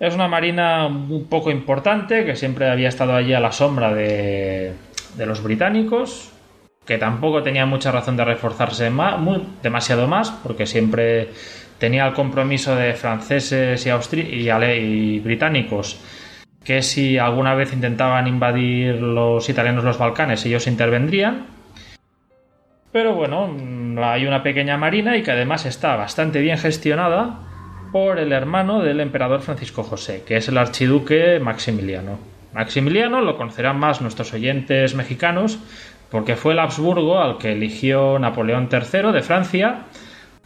Es 0.00 0.14
una 0.14 0.28
marina 0.28 0.86
un 0.86 1.28
poco 1.28 1.50
importante 1.50 2.24
que 2.24 2.36
siempre 2.36 2.70
había 2.70 2.88
estado 2.88 3.14
allí 3.14 3.34
a 3.34 3.40
la 3.40 3.52
sombra 3.52 3.92
de, 3.92 4.72
los 5.18 5.42
británicos, 5.42 6.32
que 6.86 6.98
tampoco 6.98 7.42
tenía 7.42 7.66
mucha 7.66 7.92
razón 7.92 8.16
de 8.16 8.24
reforzarse 8.24 8.90
demasiado 9.62 10.06
más, 10.06 10.30
porque 10.30 10.66
siempre 10.66 11.28
tenía 11.78 12.06
el 12.06 12.14
compromiso 12.14 12.74
de 12.74 12.94
franceses 12.94 13.84
y, 13.86 13.90
y, 13.90 15.20
británicos 15.20 16.00
que 16.64 16.82
si 16.82 17.16
alguna 17.18 17.54
vez 17.54 17.72
intentaban 17.72 18.26
invadir 18.26 18.96
los 18.96 19.48
italianos 19.48 19.84
los 19.84 19.96
Balcanes, 19.96 20.44
ellos 20.44 20.66
intervendrían. 20.66 21.57
Pero 22.92 23.14
bueno, 23.14 23.54
hay 24.02 24.26
una 24.26 24.42
pequeña 24.42 24.78
marina 24.78 25.16
y 25.16 25.22
que 25.22 25.30
además 25.30 25.66
está 25.66 25.96
bastante 25.96 26.40
bien 26.40 26.58
gestionada 26.58 27.40
por 27.92 28.18
el 28.18 28.32
hermano 28.32 28.80
del 28.80 29.00
emperador 29.00 29.40
Francisco 29.40 29.82
José, 29.82 30.24
que 30.26 30.36
es 30.36 30.48
el 30.48 30.58
archiduque 30.58 31.38
Maximiliano. 31.38 32.18
Maximiliano 32.54 33.20
lo 33.20 33.36
conocerán 33.36 33.78
más 33.78 34.00
nuestros 34.00 34.32
oyentes 34.32 34.94
mexicanos 34.94 35.58
porque 36.10 36.36
fue 36.36 36.54
el 36.54 36.58
Habsburgo 36.58 37.20
al 37.20 37.38
que 37.38 37.52
eligió 37.52 38.18
Napoleón 38.18 38.68
III 38.72 39.12
de 39.12 39.22
Francia 39.22 39.84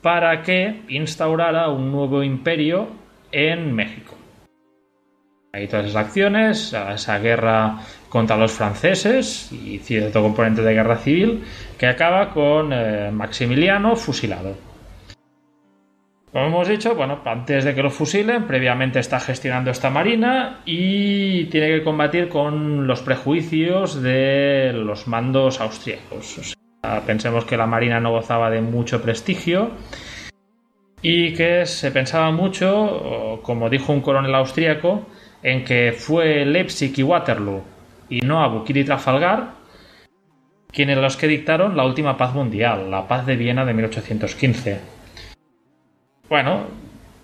para 0.01 0.43
que 0.43 0.83
instaurara 0.89 1.69
un 1.69 1.93
nuevo 1.93 2.25
imperio 2.25 2.89
en 3.31 3.73
México. 3.73 4.17
Hay 5.55 5.69
todas 5.69 5.85
esas 5.85 6.07
acciones, 6.07 6.73
esa 6.73 7.19
guerra 7.19 7.81
contra 8.09 8.39
los 8.39 8.53
franceses 8.53 9.53
y 9.53 9.79
cierto 9.81 10.23
componente 10.23 10.63
de 10.63 10.73
guerra 10.73 10.97
civil 10.97 11.45
que 11.79 11.87
acaba 11.87 12.31
con 12.31 12.73
eh, 12.73 13.11
Maximiliano 13.13 13.95
fusilado. 13.95 14.57
Como 16.33 16.47
hemos 16.47 16.69
dicho, 16.69 16.95
bueno, 16.95 17.21
antes 17.27 17.65
de 17.65 17.75
que 17.75 17.83
lo 17.83 17.91
fusilen, 17.91 18.47
previamente 18.47 18.99
está 18.99 19.21
gestionando 19.21 19.71
esta 19.71 19.91
marina 19.91 20.61
y 20.65 21.45
tiene 21.51 21.69
que 21.69 21.85
combatir 21.85 22.31
con 22.31 22.87
los 22.87 23.03
prejuicios 23.03 24.03
de 24.03 24.73
los 24.73 25.07
mandos 25.07 25.61
austríacos. 25.61 26.57
pensemos 27.05 27.45
que 27.45 27.59
la 27.59 27.67
marina 27.67 28.01
no 28.01 28.13
gozaba 28.13 28.49
de 28.49 28.63
mucho 28.63 29.03
prestigio 29.03 29.73
y 31.03 31.35
que 31.35 31.67
se 31.67 31.91
pensaba 31.91 32.31
mucho, 32.31 33.41
como 33.43 33.69
dijo 33.69 33.93
un 33.93 34.01
coronel 34.01 34.35
austríaco, 34.35 35.07
en 35.43 35.65
que 35.65 35.93
fue 35.93 36.45
Leipzig 36.45 36.93
y 36.97 37.03
Waterloo 37.03 37.63
y 38.09 38.21
no 38.21 38.43
Abukir 38.43 38.77
y 38.77 38.85
Trafalgar 38.85 39.63
quienes 40.73 40.97
los 40.97 41.17
que 41.17 41.27
dictaron 41.27 41.77
la 41.77 41.85
última 41.85 42.17
paz 42.17 42.35
mundial, 42.35 42.91
la 42.91 43.07
paz 43.07 43.27
de 43.27 43.37
Viena 43.37 43.65
de 43.65 43.75
1815 43.75 45.03
bueno, 46.33 46.63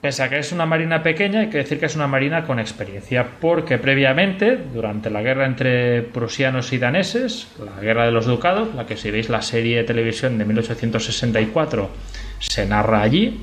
pese 0.03 0.23
a 0.23 0.29
que 0.29 0.39
es 0.39 0.53
una 0.53 0.67
marina 0.67 1.03
pequeña, 1.03 1.41
hay 1.41 1.49
que 1.49 1.57
decir 1.57 1.81
que 1.81 1.87
es 1.87 1.97
una 1.97 2.07
marina 2.07 2.45
con 2.45 2.59
experiencia, 2.59 3.27
porque 3.41 3.79
previamente, 3.79 4.59
durante 4.75 5.09
la 5.09 5.23
guerra 5.23 5.47
entre 5.47 6.03
prusianos 6.03 6.75
y 6.75 6.79
daneses, 6.79 7.49
la 7.59 7.81
guerra 7.81 8.05
de 8.05 8.13
los 8.13 8.27
ducados, 8.27 8.75
la 8.75 8.85
que 8.85 8.99
si 8.99 9.11
veis 9.11 9.31
la 9.31 9.41
serie 9.41 9.79
de 9.79 9.85
televisión 9.85 10.37
de 10.37 10.45
1864 10.45 11.89
se 12.39 12.67
narra 12.67 13.01
allí, 13.01 13.41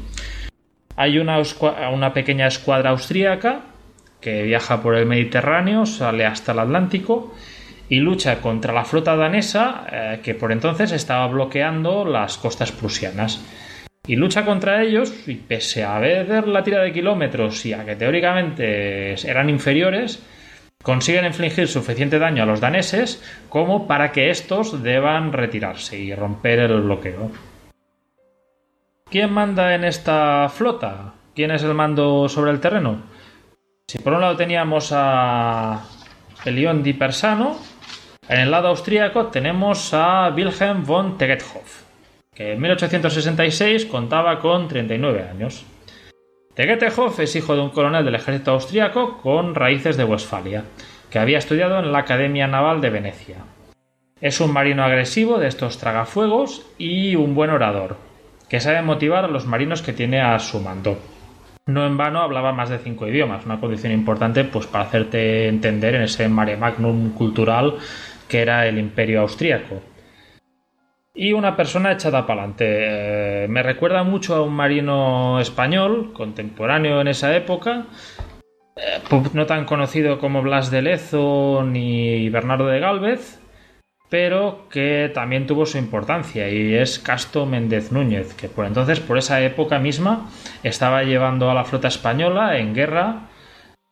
hay 0.96 1.18
una, 1.18 1.42
una 1.92 2.14
pequeña 2.14 2.46
escuadra 2.46 2.92
austríaca 2.92 3.62
que 4.26 4.42
viaja 4.42 4.82
por 4.82 4.96
el 4.96 5.06
Mediterráneo, 5.06 5.86
sale 5.86 6.26
hasta 6.26 6.54
el 6.54 6.58
Atlántico 6.58 7.36
y 7.90 7.98
lucha 7.98 8.42
contra 8.42 8.74
la 8.74 8.84
flota 8.84 9.16
danesa 9.16 9.86
eh, 9.92 10.20
que 10.24 10.34
por 10.34 10.52
entonces 10.52 10.92
estaba 10.94 11.28
bloqueando 11.28 12.04
las 12.06 12.40
costas 12.40 12.72
prusianas 12.72 13.46
y 14.08 14.16
lucha 14.16 14.44
contra 14.44 14.82
ellos 14.82 15.14
y 15.28 15.36
pese 15.36 15.84
a 15.84 16.00
ver 16.00 16.48
la 16.48 16.64
tira 16.64 16.82
de 16.82 16.92
kilómetros 16.92 17.64
y 17.68 17.74
a 17.74 17.86
que 17.86 17.96
teóricamente 17.96 19.14
eran 19.30 19.52
inferiores, 19.52 20.24
consiguen 20.82 21.26
infligir 21.26 21.68
suficiente 21.68 22.18
daño 22.18 22.42
a 22.42 22.48
los 22.48 22.60
daneses 22.60 23.24
como 23.48 23.86
para 23.86 24.12
que 24.12 24.32
estos 24.32 24.82
deban 24.82 25.34
retirarse 25.34 26.00
y 26.00 26.16
romper 26.16 26.62
el 26.62 26.82
bloqueo. 26.82 27.30
¿Quién 29.08 29.32
manda 29.32 29.76
en 29.76 29.84
esta 29.84 30.50
flota? 30.50 31.14
¿Quién 31.36 31.52
es 31.52 31.62
el 31.62 31.76
mando 31.76 32.28
sobre 32.28 32.50
el 32.50 32.60
terreno? 32.60 33.14
Si 33.88 34.00
por 34.00 34.14
un 34.14 34.22
lado 34.22 34.36
teníamos 34.36 34.92
a 34.92 35.84
Elión 36.44 36.84
di 36.84 36.94
Persano, 36.94 37.58
en 38.28 38.40
el 38.40 38.52
lado 38.52 38.70
austríaco 38.70 39.28
tenemos 39.28 39.94
a 39.94 40.34
Wilhelm 40.36 40.86
von 40.86 41.18
Tegethoff 41.18 41.86
que 42.36 42.52
en 42.52 42.62
1866 42.62 43.86
contaba 43.86 44.40
con 44.40 44.68
39 44.68 45.24
años. 45.24 45.66
Tegethoff 46.54 47.20
es 47.20 47.36
hijo 47.36 47.56
de 47.56 47.62
un 47.62 47.70
coronel 47.70 48.04
del 48.04 48.16
ejército 48.16 48.52
austriaco 48.52 49.18
con 49.22 49.56
raíces 49.56 49.98
de 49.98 50.04
Westfalia, 50.04 50.66
que 51.10 51.20
había 51.20 51.38
estudiado 51.38 51.80
en 51.80 51.92
la 51.92 52.00
Academia 52.00 52.48
Naval 52.48 52.82
de 52.82 52.90
Venecia. 52.90 53.38
Es 54.20 54.40
un 54.42 54.52
marino 54.52 54.84
agresivo 54.84 55.38
de 55.38 55.48
estos 55.48 55.78
tragafuegos 55.78 56.66
y 56.78 57.16
un 57.16 57.36
buen 57.36 57.50
orador, 57.50 57.98
que 58.50 58.60
sabe 58.60 58.82
motivar 58.82 59.26
a 59.26 59.30
los 59.30 59.46
marinos 59.46 59.82
que 59.82 59.94
tiene 59.94 60.22
a 60.22 60.38
su 60.40 60.60
mando. 60.60 60.98
No 61.68 61.86
en 61.86 61.98
vano 61.98 62.22
hablaba 62.22 62.54
más 62.54 62.70
de 62.70 62.78
cinco 62.78 63.08
idiomas, 63.08 63.46
una 63.46 63.60
condición 63.60 63.92
importante 63.92 64.44
pues, 64.44 64.68
para 64.68 64.84
hacerte 64.84 65.48
entender 65.48 65.96
en 65.96 66.04
ese 66.04 66.30
mare 66.30 66.58
magnum 66.58 67.12
cultural 67.14 67.78
que 68.28 68.42
era 68.42 68.68
el 68.68 68.78
imperio 68.78 69.22
austríaco 69.22 69.82
y 71.16 71.34
una 71.34 71.56
persona 71.56 71.94
echada 71.94 72.28
para 72.28 72.42
adelante. 72.42 72.66
Eh, 72.68 73.48
me 73.48 73.64
recuerda 73.64 74.04
mucho 74.04 74.36
a 74.36 74.44
un 74.44 74.54
marino 74.54 75.40
español, 75.40 76.12
contemporáneo 76.14 77.02
en 77.02 77.08
esa 77.08 77.36
época, 77.36 77.86
eh, 78.76 79.02
no 79.34 79.46
tan 79.46 79.66
conocido 79.66 80.20
como 80.20 80.42
Blas 80.42 80.70
de 80.70 80.82
Lezo 80.82 81.64
ni 81.64 82.30
Bernardo 82.30 82.68
de 82.68 82.80
Galvez, 82.80 83.40
pero 84.10 84.68
que 84.70 85.12
también 85.14 85.48
tuvo 85.48 85.66
su 85.66 85.78
importancia 85.78 86.50
y 86.50 86.76
es 86.76 87.00
Casto 87.00 87.46
Méndez 87.46 87.92
Núñez, 87.92 88.34
que 88.34 88.48
por 88.48 88.66
entonces, 88.66 89.00
por 89.00 89.18
esa 89.18 89.42
época 89.42 89.80
misma, 89.80 90.30
estaba 90.64 91.04
llevando 91.04 91.50
a 91.50 91.54
la 91.54 91.66
flota 91.66 91.88
española 91.88 92.58
en 92.58 92.74
guerra 92.74 93.30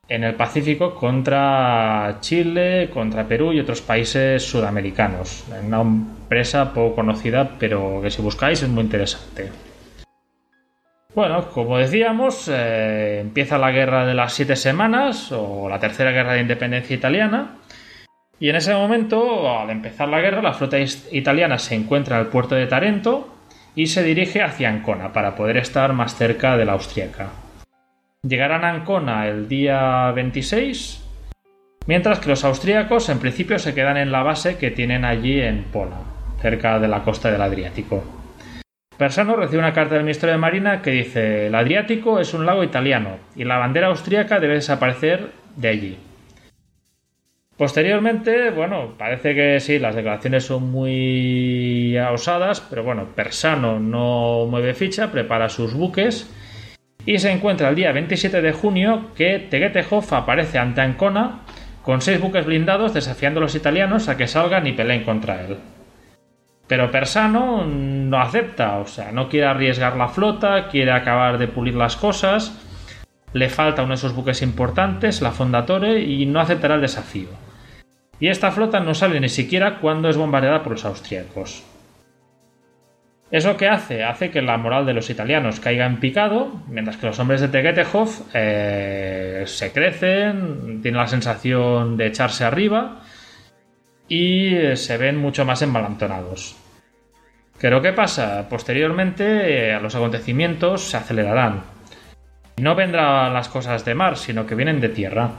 en 0.08 0.24
el 0.24 0.34
Pacífico 0.34 0.94
contra 0.94 2.18
Chile, 2.20 2.90
contra 2.92 3.26
Perú 3.26 3.52
y 3.52 3.60
otros 3.60 3.80
países 3.80 4.42
sudamericanos. 4.42 5.44
Una 5.66 5.80
empresa 5.80 6.72
poco 6.72 6.96
conocida, 6.96 7.52
pero 7.58 8.00
que 8.02 8.10
si 8.10 8.20
buscáis 8.20 8.62
es 8.62 8.68
muy 8.68 8.84
interesante. 8.84 9.50
Bueno, 11.14 11.48
como 11.50 11.78
decíamos, 11.78 12.50
eh, 12.52 13.20
empieza 13.20 13.56
la 13.56 13.70
guerra 13.70 14.04
de 14.04 14.14
las 14.14 14.32
siete 14.32 14.56
semanas 14.56 15.30
o 15.30 15.68
la 15.68 15.78
tercera 15.78 16.10
guerra 16.10 16.32
de 16.32 16.40
independencia 16.40 16.94
italiana. 16.94 17.58
Y 18.40 18.48
en 18.48 18.56
ese 18.56 18.74
momento, 18.74 19.48
al 19.58 19.70
empezar 19.70 20.08
la 20.08 20.20
guerra, 20.20 20.42
la 20.42 20.52
flota 20.52 20.76
italiana 21.12 21.58
se 21.58 21.74
encuentra 21.74 22.16
en 22.16 22.22
el 22.22 22.28
puerto 22.28 22.54
de 22.54 22.66
Tarento 22.66 23.34
y 23.74 23.86
se 23.86 24.02
dirige 24.02 24.42
hacia 24.42 24.68
Ancona 24.68 25.12
para 25.12 25.34
poder 25.34 25.56
estar 25.56 25.92
más 25.92 26.16
cerca 26.16 26.56
de 26.56 26.64
la 26.64 26.72
austriaca. 26.72 27.28
Llegarán 28.26 28.64
a 28.64 28.70
Ancona 28.70 29.28
el 29.28 29.48
día 29.48 30.10
26, 30.12 31.04
mientras 31.86 32.20
que 32.20 32.30
los 32.30 32.44
austríacos 32.44 33.08
en 33.08 33.18
principio 33.18 33.58
se 33.58 33.74
quedan 33.74 33.96
en 33.96 34.12
la 34.12 34.22
base 34.22 34.56
que 34.56 34.70
tienen 34.70 35.04
allí 35.04 35.40
en 35.40 35.64
Pola, 35.64 35.98
cerca 36.40 36.78
de 36.78 36.88
la 36.88 37.02
costa 37.02 37.30
del 37.30 37.42
Adriático. 37.42 38.02
Persano 38.96 39.34
recibe 39.34 39.58
una 39.58 39.72
carta 39.72 39.94
del 39.94 40.04
ministro 40.04 40.30
de 40.30 40.38
Marina 40.38 40.80
que 40.80 40.90
dice 40.90 41.48
el 41.48 41.54
Adriático 41.54 42.20
es 42.20 42.32
un 42.32 42.46
lago 42.46 42.62
italiano 42.62 43.18
y 43.34 43.44
la 43.44 43.58
bandera 43.58 43.88
austríaca 43.88 44.38
debe 44.38 44.54
desaparecer 44.54 45.30
de 45.56 45.68
allí. 45.68 45.98
Posteriormente, 47.56 48.50
bueno, 48.50 48.94
parece 48.98 49.32
que 49.34 49.60
sí, 49.60 49.78
las 49.78 49.94
declaraciones 49.94 50.44
son 50.44 50.72
muy 50.72 51.96
osadas, 51.98 52.60
pero 52.60 52.82
bueno, 52.82 53.06
Persano 53.14 53.78
no 53.78 54.46
mueve 54.50 54.74
ficha, 54.74 55.12
prepara 55.12 55.48
sus 55.48 55.72
buques 55.72 56.28
y 57.06 57.18
se 57.18 57.30
encuentra 57.30 57.68
el 57.68 57.76
día 57.76 57.92
27 57.92 58.42
de 58.42 58.52
junio 58.52 59.10
que 59.14 59.38
Tegetehoff 59.38 60.12
aparece 60.12 60.58
ante 60.58 60.80
Ancona 60.80 61.42
con 61.82 62.00
seis 62.00 62.20
buques 62.20 62.44
blindados 62.44 62.92
desafiando 62.92 63.38
a 63.38 63.42
los 63.42 63.54
italianos 63.54 64.08
a 64.08 64.16
que 64.16 64.26
salgan 64.26 64.66
y 64.66 64.72
peleen 64.72 65.04
contra 65.04 65.42
él. 65.44 65.58
Pero 66.66 66.90
Persano 66.90 67.64
no 67.66 68.20
acepta, 68.20 68.78
o 68.78 68.86
sea, 68.86 69.12
no 69.12 69.28
quiere 69.28 69.46
arriesgar 69.46 69.96
la 69.96 70.08
flota, 70.08 70.68
quiere 70.68 70.90
acabar 70.90 71.38
de 71.38 71.46
pulir 71.46 71.74
las 71.74 71.94
cosas, 71.94 72.58
le 73.32 73.48
falta 73.48 73.82
uno 73.82 73.90
de 73.90 73.96
esos 73.96 74.14
buques 74.14 74.42
importantes, 74.42 75.20
la 75.20 75.30
Fondatore, 75.30 76.00
y 76.00 76.24
no 76.24 76.40
aceptará 76.40 76.76
el 76.76 76.80
desafío. 76.80 77.43
Y 78.20 78.28
esta 78.28 78.52
flota 78.52 78.80
no 78.80 78.94
sale 78.94 79.20
ni 79.20 79.28
siquiera 79.28 79.78
cuando 79.80 80.08
es 80.08 80.16
bombardeada 80.16 80.62
por 80.62 80.72
los 80.72 80.84
austríacos. 80.84 81.64
¿Eso 83.30 83.56
qué 83.56 83.68
hace? 83.68 84.04
Hace 84.04 84.30
que 84.30 84.42
la 84.42 84.56
moral 84.58 84.86
de 84.86 84.92
los 84.92 85.10
italianos 85.10 85.58
caiga 85.58 85.86
en 85.86 85.98
picado, 85.98 86.52
mientras 86.68 86.96
que 86.96 87.06
los 87.06 87.18
hombres 87.18 87.40
de 87.40 87.48
Tegetejov 87.48 88.08
eh, 88.32 89.42
se 89.46 89.72
crecen, 89.72 90.80
tienen 90.80 91.00
la 91.00 91.06
sensación 91.08 91.96
de 91.96 92.06
echarse 92.06 92.44
arriba 92.44 93.00
y 94.08 94.54
eh, 94.54 94.76
se 94.76 94.98
ven 94.98 95.16
mucho 95.16 95.44
más 95.44 95.62
embalantonados. 95.62 96.56
Pero 97.60 97.80
¿qué 97.80 97.92
pasa? 97.92 98.46
Posteriormente 98.48 99.72
eh, 99.72 99.80
los 99.80 99.94
acontecimientos 99.94 100.82
se 100.82 100.96
acelerarán. 100.96 101.62
No 102.58 102.74
vendrán 102.74 103.34
las 103.34 103.48
cosas 103.48 103.84
de 103.84 103.94
mar, 103.94 104.16
sino 104.16 104.46
que 104.46 104.54
vienen 104.54 104.80
de 104.80 104.90
tierra. 104.90 105.30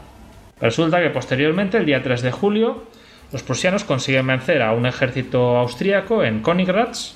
Resulta 0.65 1.00
que 1.00 1.12
posteriormente, 1.12 1.77
el 1.77 1.86
día 1.86 2.01
3 2.01 2.24
de 2.24 2.31
julio, 2.31 2.86
los 3.31 3.43
prusianos 3.43 3.84
consiguen 3.84 4.25
vencer 4.25 4.63
a 4.63 4.72
un 4.72 4.88
ejército 4.88 5.57
austríaco 5.57 6.24
en 6.24 6.41
Königgrätz, 6.41 7.13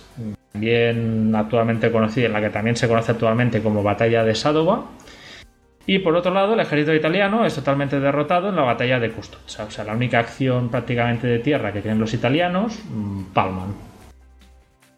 también 0.52 1.34
actualmente 1.36 1.92
conocida, 1.92 2.28
en 2.28 2.34
la 2.34 2.42
que 2.42 2.52
también 2.52 2.76
se 2.76 2.88
conoce 2.88 3.14
actualmente 3.14 3.64
como 3.64 3.82
Batalla 3.82 4.24
de 4.24 4.36
Sadova. 4.36 4.86
Y 5.88 5.98
por 5.98 6.16
otro 6.16 6.32
lado, 6.32 6.54
el 6.54 6.60
ejército 6.60 6.94
italiano 6.94 7.44
es 7.44 7.56
totalmente 7.56 8.00
derrotado 8.00 8.50
en 8.50 8.56
la 8.56 8.62
batalla 8.62 9.00
de 9.00 9.10
Custozza. 9.10 9.64
O 9.64 9.72
sea, 9.72 9.84
la 9.84 9.94
única 9.94 10.20
acción 10.20 10.70
prácticamente 10.70 11.26
de 11.26 11.40
tierra 11.40 11.74
que 11.74 11.82
tienen 11.82 12.00
los 12.00 12.14
italianos, 12.14 12.80
mm, 12.88 13.34
palman. 13.34 13.74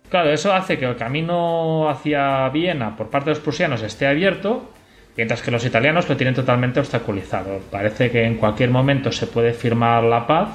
Claro, 0.10 0.30
eso 0.30 0.54
hace 0.54 0.78
que 0.78 0.84
el 0.84 0.98
camino 0.98 1.90
hacia 1.90 2.50
Viena 2.50 2.98
por 2.98 3.10
parte 3.10 3.30
de 3.30 3.36
los 3.36 3.44
prusianos 3.44 3.82
esté 3.82 4.08
abierto, 4.08 4.72
mientras 5.18 5.42
que 5.42 5.52
los 5.52 5.66
italianos 5.66 6.08
lo 6.10 6.18
tienen 6.18 6.36
totalmente 6.36 6.80
obstaculizado. 6.80 7.60
Parece 7.70 8.12
que 8.12 8.26
en 8.26 8.36
cualquier 8.36 8.70
momento 8.70 9.12
se 9.12 9.28
puede 9.28 9.54
firmar 9.54 10.04
la 10.04 10.28
paz. 10.28 10.50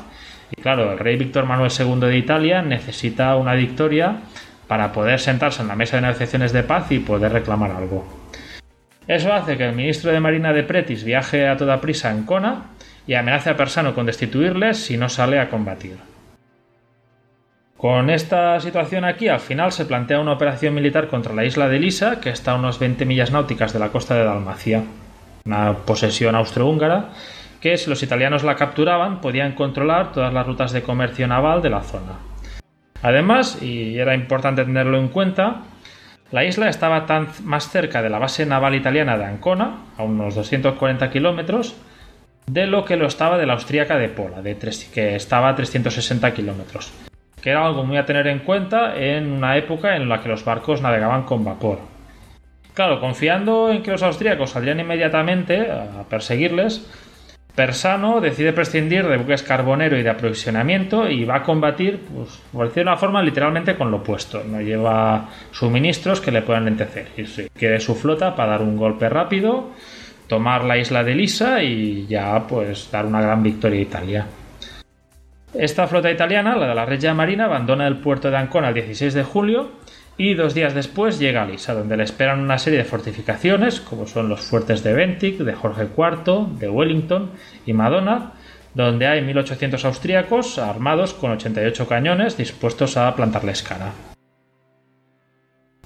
Y 0.57 0.61
claro, 0.61 0.93
el 0.93 0.99
rey 0.99 1.17
Víctor 1.17 1.47
Manuel 1.47 1.73
II 1.77 2.01
de 2.01 2.17
Italia 2.17 2.63
necesita 2.63 3.35
una 3.37 3.55
victoria 3.55 4.21
para 4.69 4.93
poder 4.93 5.21
sentarse 5.21 5.63
en 5.63 5.69
la 5.69 5.77
mesa 5.77 5.97
de 5.97 6.03
negociaciones 6.03 6.53
de 6.53 6.63
paz 6.63 6.91
y 6.91 6.99
poder 6.99 7.33
reclamar 7.33 7.71
algo. 7.71 8.07
Eso 9.07 9.33
hace 9.33 9.57
que 9.57 9.65
el 9.65 9.75
ministro 9.75 10.11
de 10.11 10.21
Marina 10.21 10.53
de 10.53 10.65
Pretis 10.65 11.05
viaje 11.05 11.47
a 11.47 11.57
toda 11.57 11.81
prisa 11.81 12.11
en 12.11 12.25
Kona 12.25 12.65
y 13.07 13.15
amenace 13.15 13.51
a 13.51 13.57
Persano 13.57 13.95
con 13.95 14.07
destituirle 14.07 14.75
si 14.75 14.97
no 14.97 15.09
sale 15.09 15.39
a 15.39 15.49
combatir. 15.49 15.97
Con 17.77 18.09
esta 18.09 18.59
situación 18.61 19.05
aquí, 19.05 19.29
al 19.29 19.41
final 19.41 19.71
se 19.71 19.85
plantea 19.85 20.19
una 20.19 20.33
operación 20.33 20.75
militar 20.75 21.09
contra 21.09 21.35
la 21.35 21.45
isla 21.45 21.69
de 21.69 21.79
Lisa, 21.79 22.21
que 22.21 22.31
está 22.31 22.53
a 22.53 22.55
unos 22.55 22.79
20 22.79 23.05
millas 23.05 23.33
náuticas 23.33 23.75
de 23.75 23.79
la 23.79 23.91
costa 23.91 24.15
de 24.15 24.25
Dalmacia, 24.25 24.83
una 25.45 25.75
posesión 25.75 26.35
austrohúngara, 26.35 27.11
que 27.61 27.77
si 27.77 27.91
los 27.91 28.03
italianos 28.03 28.45
la 28.45 28.57
capturaban 28.57 29.21
podían 29.21 29.53
controlar 29.53 30.13
todas 30.13 30.33
las 30.33 30.47
rutas 30.47 30.73
de 30.73 30.83
comercio 30.83 31.29
naval 31.29 31.61
de 31.61 31.71
la 31.71 31.83
zona. 31.83 32.19
Además, 33.03 33.63
y 33.63 33.99
era 33.99 34.15
importante 34.15 34.65
tenerlo 34.65 34.99
en 34.99 35.09
cuenta, 35.09 35.63
la 36.33 36.45
isla 36.45 36.71
estaba 36.71 37.07
más 37.45 37.69
cerca 37.69 38.01
de 38.01 38.09
la 38.09 38.19
base 38.19 38.47
naval 38.47 38.75
italiana 38.75 39.19
de 39.19 39.27
Ancona, 39.27 39.83
a 39.99 40.03
unos 40.03 40.35
240 40.35 41.11
kilómetros, 41.11 41.77
de 42.47 42.67
lo 42.67 42.87
que 42.87 42.97
lo 42.97 43.07
estaba 43.07 43.37
de 43.37 43.47
la 43.47 43.53
austríaca 43.53 43.99
de 43.99 44.09
Pola, 44.09 44.41
de 44.41 44.57
que 44.95 45.15
estaba 45.15 45.51
a 45.51 45.55
360 45.55 46.33
kilómetros, 46.33 46.93
que 47.47 47.51
era 47.51 47.65
algo 47.65 47.85
muy 47.85 47.97
a 47.97 48.05
tener 48.05 48.27
en 48.27 48.41
cuenta 48.41 48.97
en 48.97 49.31
una 49.31 49.57
época 49.57 49.95
en 49.95 50.09
la 50.09 50.21
que 50.21 50.29
los 50.29 50.45
barcos 50.45 50.83
navegaban 50.83 51.23
con 51.23 51.45
vapor. 51.45 51.79
Claro, 52.75 52.99
confiando 52.99 53.71
en 53.71 53.85
que 53.85 53.93
los 53.93 54.03
austríacos 54.03 54.51
saldrían 54.51 54.81
inmediatamente 54.81 55.71
a 55.71 56.03
perseguirles, 56.11 56.91
Persano 57.55 58.21
decide 58.21 58.53
prescindir 58.53 59.07
de 59.07 59.19
buques 59.19 59.45
carbonero 59.45 59.97
y 59.97 60.03
de 60.03 60.11
aprovisionamiento 60.11 61.09
y 61.09 61.25
va 61.25 61.37
a 61.37 61.43
combatir, 61.45 62.01
pues, 62.13 62.43
por 62.53 62.67
decir 62.67 62.83
de 62.83 62.91
una 62.91 62.97
forma, 62.97 63.23
literalmente 63.23 63.77
con 63.77 63.93
lo 63.93 63.99
opuesto. 63.99 64.43
No 64.43 64.61
lleva 64.61 65.29
suministros 65.53 66.21
que 66.21 66.33
le 66.33 66.43
puedan 66.43 66.65
lentecer. 66.65 67.07
Y 67.17 67.27
quiere 67.57 67.79
su 67.79 67.95
flota 67.95 68.35
para 68.35 68.51
dar 68.51 68.63
un 68.63 68.77
golpe 68.77 69.09
rápido, 69.09 69.71
tomar 70.27 70.65
la 70.65 70.79
isla 70.79 71.05
de 71.05 71.15
Lisa 71.15 71.63
y 71.63 72.09
ya 72.09 72.45
pues 72.49 72.91
dar 72.91 73.07
una 73.07 73.21
gran 73.21 73.41
victoria 73.41 73.79
a 73.79 73.83
Italia. 73.83 74.27
Esta 75.59 75.87
flota 75.87 76.11
italiana, 76.11 76.55
la 76.55 76.69
de 76.69 76.75
la 76.75 76.85
Regia 76.85 77.15
Marina, 77.15 77.47
abandona 77.47 77.87
el 77.87 77.97
puerto 77.97 78.31
de 78.31 78.37
Ancona 78.37 78.69
el 78.69 78.75
16 78.75 79.15
de 79.15 79.23
julio 79.23 79.71
y 80.19 80.35
dos 80.35 80.53
días 80.53 80.75
después 80.75 81.19
llega 81.19 81.43
a 81.43 81.47
Lisa, 81.47 81.73
donde 81.73 81.97
le 81.97 82.05
esperan 82.05 82.41
una 82.41 82.59
serie 82.59 82.81
de 82.81 82.85
fortificaciones, 82.85 83.81
como 83.81 84.07
son 84.07 84.29
los 84.29 84.43
fuertes 84.43 84.83
de 84.83 84.93
Bentic, 84.93 85.39
de 85.39 85.55
Jorge 85.55 85.89
IV, 85.97 86.59
de 86.59 86.69
Wellington 86.69 87.31
y 87.65 87.73
Madonna, 87.73 88.33
donde 88.75 89.07
hay 89.07 89.23
1800 89.23 89.83
austríacos 89.87 90.59
armados 90.59 91.15
con 91.15 91.31
88 91.31 91.89
cañones 91.89 92.37
dispuestos 92.37 92.99
a 92.99 93.15
plantarles 93.15 93.63
cara. 93.63 93.93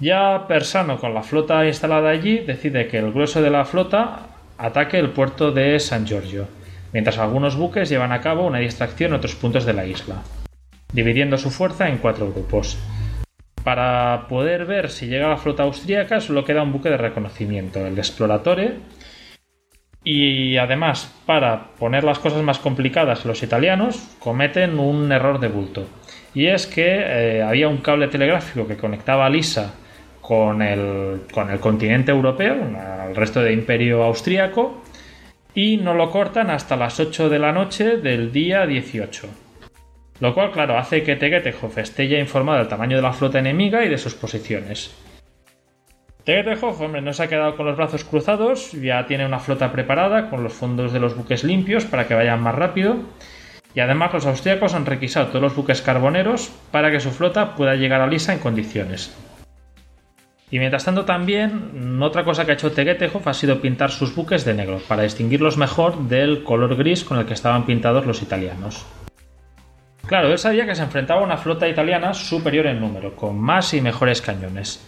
Ya 0.01 0.47
Persano, 0.49 0.99
con 0.99 1.15
la 1.15 1.23
flota 1.23 1.65
instalada 1.67 2.11
allí, 2.11 2.39
decide 2.39 2.89
que 2.89 2.99
el 2.99 3.13
grueso 3.13 3.41
de 3.41 3.51
la 3.51 3.65
flota 3.65 4.27
ataque 4.59 4.99
el 4.99 5.11
puerto 5.11 5.53
de 5.53 5.79
San 5.79 6.07
Giorgio, 6.07 6.49
mientras 6.93 7.19
algunos 7.19 7.57
buques 7.57 7.89
llevan 7.89 8.13
a 8.13 8.21
cabo 8.21 8.47
una 8.47 8.59
distracción 8.59 9.11
en 9.13 9.19
otros 9.19 9.35
puntos 9.35 9.65
de 9.65 9.73
la 9.73 9.87
isla, 9.87 10.23
dividiendo 10.93 11.39
su 11.39 11.51
fuerza 11.51 11.89
en 11.89 11.99
cuatro 11.99 12.31
grupos. 12.31 12.79
Para 13.65 14.27
poder 14.29 14.65
ver 14.65 14.91
si 14.91 15.07
llega 15.07 15.29
la 15.29 15.37
flota 15.37 15.65
austríaca 15.65 16.21
solo 16.21 16.45
queda 16.45 16.63
un 16.63 16.73
buque 16.73 16.89
de 16.89 16.97
reconocimiento, 16.97 17.87
el 17.87 17.99
Exploratore. 17.99 18.79
Y 20.03 20.57
además, 20.57 21.15
para 21.27 21.73
poner 21.79 22.05
las 22.05 22.19
cosas 22.19 22.43
más 22.43 22.59
complicadas, 22.59 23.27
los 23.27 23.43
italianos 23.43 24.17
cometen 24.19 24.79
un 24.79 25.13
error 25.13 25.41
de 25.41 25.49
bulto. 25.49 25.87
Y 26.35 26.47
es 26.47 26.67
que 26.67 26.87
eh, 26.87 27.43
había 27.43 27.69
un 27.69 27.79
cable 27.79 28.09
telegráfico 28.09 28.67
que 28.67 28.79
conectaba 28.79 29.27
a 29.27 29.31
Lisa 29.31 29.75
con 30.23 30.63
el, 30.63 31.23
con 31.33 31.51
el 31.51 31.61
continente 31.61 32.13
europeo, 32.13 32.55
el 33.09 33.17
resto 33.17 33.43
del 33.43 33.53
imperio 33.53 34.05
austríaco, 34.05 34.83
y 35.55 35.77
no 35.77 35.95
lo 35.95 36.11
cortan 36.11 36.51
hasta 36.51 36.77
las 36.77 37.01
8 37.01 37.29
de 37.29 37.39
la 37.39 37.53
noche 37.53 37.97
del 37.97 38.33
día 38.33 38.67
18. 38.67 39.29
Lo 40.21 40.35
cual, 40.35 40.53
claro, 40.53 40.79
hace 40.79 41.03
que 41.03 41.17
Tegetejov 41.17 41.79
esté 41.79 42.09
ya 42.09 42.19
informado 42.19 42.59
del 42.59 42.69
tamaño 42.69 42.97
de 42.97 43.03
la 43.03 43.13
flota 43.13 43.39
enemiga 43.39 43.85
y 43.85 43.89
de 43.89 43.99
sus 43.99 44.15
posiciones. 44.15 44.95
Tegetejov, 46.25 46.81
hombre, 46.83 47.01
no 47.01 47.13
se 47.13 47.23
ha 47.23 47.29
quedado 47.29 47.57
con 47.57 47.67
los 47.67 47.77
brazos 47.77 48.05
cruzados, 48.05 48.73
ya 48.73 49.07
tiene 49.07 49.25
una 49.25 49.41
flota 49.41 49.73
preparada 49.73 50.29
con 50.29 50.43
los 50.43 50.53
fondos 50.53 50.93
de 50.93 51.01
los 51.01 51.17
buques 51.17 51.43
limpios 51.43 51.87
para 51.87 52.07
que 52.07 52.15
vayan 52.15 52.43
más 52.43 52.55
rápido. 52.55 52.97
Y 53.75 53.81
además 53.81 54.13
los 54.13 54.27
austríacos 54.27 54.75
han 54.75 54.85
requisado 54.85 55.29
todos 55.29 55.43
los 55.43 55.57
buques 55.57 55.81
carboneros 55.81 56.53
para 56.71 56.91
que 56.91 57.01
su 57.01 57.11
flota 57.11 57.55
pueda 57.55 57.77
llegar 57.77 58.01
a 58.01 58.07
Lisa 58.07 58.33
en 58.33 58.41
condiciones. 58.41 59.17
Y 60.51 60.59
mientras 60.59 60.85
tanto 60.85 61.05
también, 61.05 62.03
otra 62.03 62.25
cosa 62.25 62.45
que 62.45 62.53
ha 62.53 62.55
hecho 62.55 62.73
Tegetejov 62.73 63.29
ha 63.29 63.35
sido 63.35 63.61
pintar 63.61 63.91
sus 63.91 64.15
buques 64.15 64.45
de 64.45 64.55
negro, 64.55 64.81
para 64.89 65.05
distinguirlos 65.05 65.57
mejor 65.57 66.09
del 66.09 66.43
color 66.43 66.75
gris 66.77 67.05
con 67.05 67.19
el 67.19 67.27
que 67.27 67.35
estaban 67.35 67.67
pintados 67.67 68.05
los 68.05 68.21
italianos. 68.21 68.85
Claro, 70.07 70.33
él 70.33 70.39
sabía 70.39 70.67
que 70.67 70.75
se 70.75 70.83
enfrentaba 70.83 71.21
a 71.21 71.25
una 71.25 71.37
flota 71.37 71.69
italiana 71.69 72.15
superior 72.15 72.67
en 72.67 72.81
número, 72.81 73.15
con 73.15 73.39
más 73.39 73.73
y 73.75 73.81
mejores 73.81 74.21
cañones. 74.21 74.85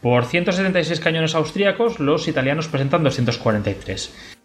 Por 0.00 0.24
176 0.24 1.00
cañones 1.00 1.34
austríacos, 1.34 1.98
los 1.98 2.28
italianos 2.28 2.68
presentan 2.68 3.02
243. 3.02 4.36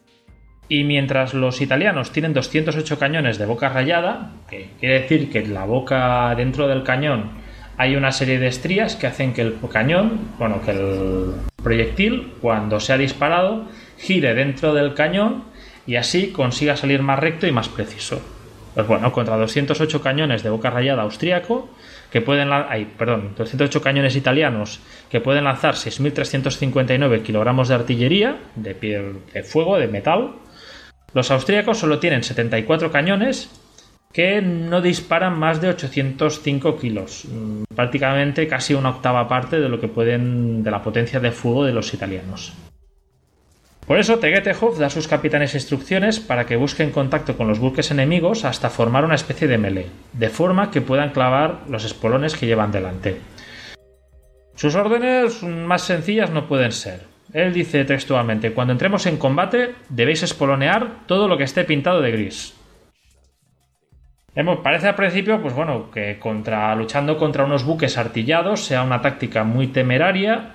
Y 0.69 0.83
mientras 0.83 1.35
los 1.35 1.61
italianos 1.61 2.11
tienen 2.11 2.33
208 2.33 2.97
cañones 2.97 3.37
de 3.37 3.45
boca 3.45 3.69
rayada, 3.69 4.33
que 4.49 4.71
quiere 4.79 5.01
decir 5.01 5.31
que 5.31 5.45
la 5.45 5.65
boca 5.65 6.33
dentro 6.35 6.67
del 6.67 6.83
cañón 6.83 7.46
hay 7.77 7.95
una 7.95 8.11
serie 8.11 8.39
de 8.39 8.47
estrías 8.47 8.95
que 8.95 9.07
hacen 9.07 9.33
que 9.33 9.41
el 9.41 9.57
cañón, 9.71 10.31
bueno, 10.39 10.61
que 10.63 10.71
el 10.71 11.33
proyectil, 11.61 12.33
cuando 12.41 12.79
se 12.79 12.91
ha 12.91 12.97
disparado, 12.97 13.65
gire 13.97 14.33
dentro 14.33 14.73
del 14.73 14.95
cañón 14.95 15.43
y 15.85 15.95
así 15.95 16.31
consiga 16.31 16.75
salir 16.75 17.03
más 17.03 17.19
recto 17.19 17.45
y 17.45 17.51
más 17.51 17.69
preciso. 17.69 18.19
Pues 18.73 18.87
bueno, 18.87 19.11
contra 19.11 19.37
208 19.37 20.01
cañones 20.01 20.43
de 20.43 20.49
boca 20.49 20.69
rayada 20.69 21.03
austríaco, 21.03 21.69
que 22.11 22.21
pueden 22.21 22.49
ay, 22.51 22.85
perdón, 22.97 23.33
208 23.37 23.81
cañones 23.81 24.15
italianos 24.15 24.79
que 25.09 25.21
pueden 25.21 25.43
lanzar 25.43 25.75
6.359 25.75 27.21
kilogramos 27.21 27.67
de 27.67 27.75
artillería, 27.75 28.37
de, 28.55 28.73
de 29.33 29.43
fuego, 29.43 29.77
de 29.77 29.87
metal. 29.87 30.33
Los 31.13 31.31
austríacos 31.31 31.79
solo 31.79 31.99
tienen 31.99 32.23
74 32.23 32.91
cañones 32.91 33.49
que 34.11 34.41
no 34.41 34.81
disparan 34.81 35.37
más 35.37 35.61
de 35.61 35.69
805 35.69 36.77
kilos, 36.77 37.25
mm, 37.25 37.63
prácticamente 37.75 38.47
casi 38.47 38.73
una 38.73 38.89
octava 38.89 39.27
parte 39.27 39.59
de 39.59 39.69
lo 39.69 39.79
que 39.79 39.87
pueden 39.87 40.63
de 40.63 40.71
la 40.71 40.81
potencia 40.81 41.19
de 41.19 41.31
fuego 41.31 41.65
de 41.65 41.73
los 41.73 41.93
italianos. 41.93 42.53
Por 43.87 43.99
eso 43.99 44.19
Tegetejov 44.19 44.77
da 44.77 44.87
a 44.87 44.89
sus 44.89 45.07
capitanes 45.07 45.55
instrucciones 45.55 46.19
para 46.19 46.45
que 46.45 46.57
busquen 46.57 46.91
contacto 46.91 47.37
con 47.37 47.47
los 47.47 47.59
buques 47.59 47.89
enemigos 47.89 48.43
hasta 48.43 48.69
formar 48.69 49.05
una 49.05 49.15
especie 49.15 49.47
de 49.47 49.57
melee, 49.57 49.87
de 50.11 50.27
forma 50.27 50.71
que 50.71 50.81
puedan 50.81 51.11
clavar 51.11 51.61
los 51.69 51.85
espolones 51.85 52.35
que 52.35 52.47
llevan 52.47 52.73
delante. 52.73 53.21
Sus 54.55 54.75
órdenes 54.75 55.41
más 55.41 55.83
sencillas 55.83 56.31
no 56.31 56.49
pueden 56.49 56.73
ser. 56.73 57.05
Él 57.31 57.53
dice 57.53 57.85
textualmente, 57.85 58.51
cuando 58.51 58.73
entremos 58.73 59.05
en 59.05 59.15
combate 59.15 59.75
debéis 59.87 60.23
espolonear 60.23 61.05
todo 61.05 61.29
lo 61.29 61.37
que 61.37 61.45
esté 61.45 61.63
pintado 61.63 62.01
de 62.01 62.11
gris. 62.11 62.56
Parece 64.63 64.87
al 64.87 64.95
principio, 64.95 65.41
pues 65.41 65.55
bueno, 65.55 65.89
que 65.89 66.19
contra, 66.19 66.75
luchando 66.75 67.17
contra 67.17 67.45
unos 67.45 67.63
buques 67.63 67.97
artillados 67.97 68.63
sea 68.63 68.83
una 68.83 69.01
táctica 69.01 69.43
muy 69.43 69.67
temeraria, 69.67 70.51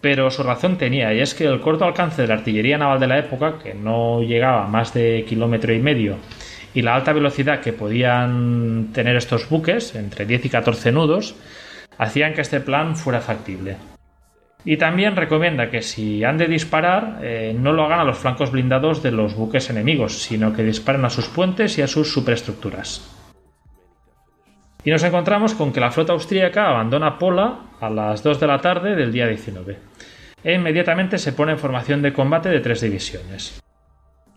pero 0.00 0.30
su 0.30 0.42
razón 0.42 0.76
tenía, 0.76 1.14
y 1.14 1.20
es 1.20 1.34
que 1.34 1.44
el 1.44 1.60
corto 1.60 1.84
alcance 1.84 2.22
de 2.22 2.28
la 2.28 2.34
artillería 2.34 2.76
naval 2.76 3.00
de 3.00 3.06
la 3.06 3.18
época, 3.18 3.58
que 3.62 3.74
no 3.74 4.20
llegaba 4.20 4.64
a 4.64 4.68
más 4.68 4.92
de 4.92 5.24
kilómetro 5.26 5.72
y 5.72 5.80
medio, 5.80 6.16
y 6.74 6.82
la 6.82 6.94
alta 6.94 7.12
velocidad 7.12 7.60
que 7.60 7.72
podían 7.72 8.90
tener 8.92 9.16
estos 9.16 9.48
buques, 9.48 9.94
entre 9.94 10.26
10 10.26 10.44
y 10.44 10.48
14 10.50 10.92
nudos, 10.92 11.34
hacían 11.96 12.34
que 12.34 12.42
este 12.42 12.60
plan 12.60 12.94
fuera 12.94 13.20
factible. 13.20 13.76
Y 14.64 14.76
también 14.76 15.16
recomienda 15.16 15.70
que 15.70 15.82
si 15.82 16.24
han 16.24 16.36
de 16.36 16.46
disparar, 16.46 17.20
eh, 17.22 17.54
no 17.58 17.72
lo 17.72 17.84
hagan 17.84 18.00
a 18.00 18.04
los 18.04 18.18
flancos 18.18 18.50
blindados 18.50 19.02
de 19.02 19.12
los 19.12 19.34
buques 19.34 19.70
enemigos, 19.70 20.22
sino 20.22 20.52
que 20.52 20.64
disparen 20.64 21.04
a 21.04 21.10
sus 21.10 21.28
puentes 21.28 21.78
y 21.78 21.82
a 21.82 21.86
sus 21.86 22.12
superestructuras. 22.12 23.16
Y 24.84 24.90
nos 24.90 25.02
encontramos 25.02 25.54
con 25.54 25.72
que 25.72 25.80
la 25.80 25.90
flota 25.90 26.12
austríaca 26.12 26.68
abandona 26.68 27.18
Pola 27.18 27.60
a 27.80 27.90
las 27.90 28.22
2 28.22 28.40
de 28.40 28.46
la 28.46 28.60
tarde 28.60 28.96
del 28.96 29.12
día 29.12 29.26
19 29.26 29.88
e 30.44 30.54
inmediatamente 30.54 31.18
se 31.18 31.32
pone 31.32 31.52
en 31.52 31.58
formación 31.58 32.02
de 32.02 32.12
combate 32.12 32.48
de 32.48 32.60
tres 32.60 32.80
divisiones. 32.80 33.60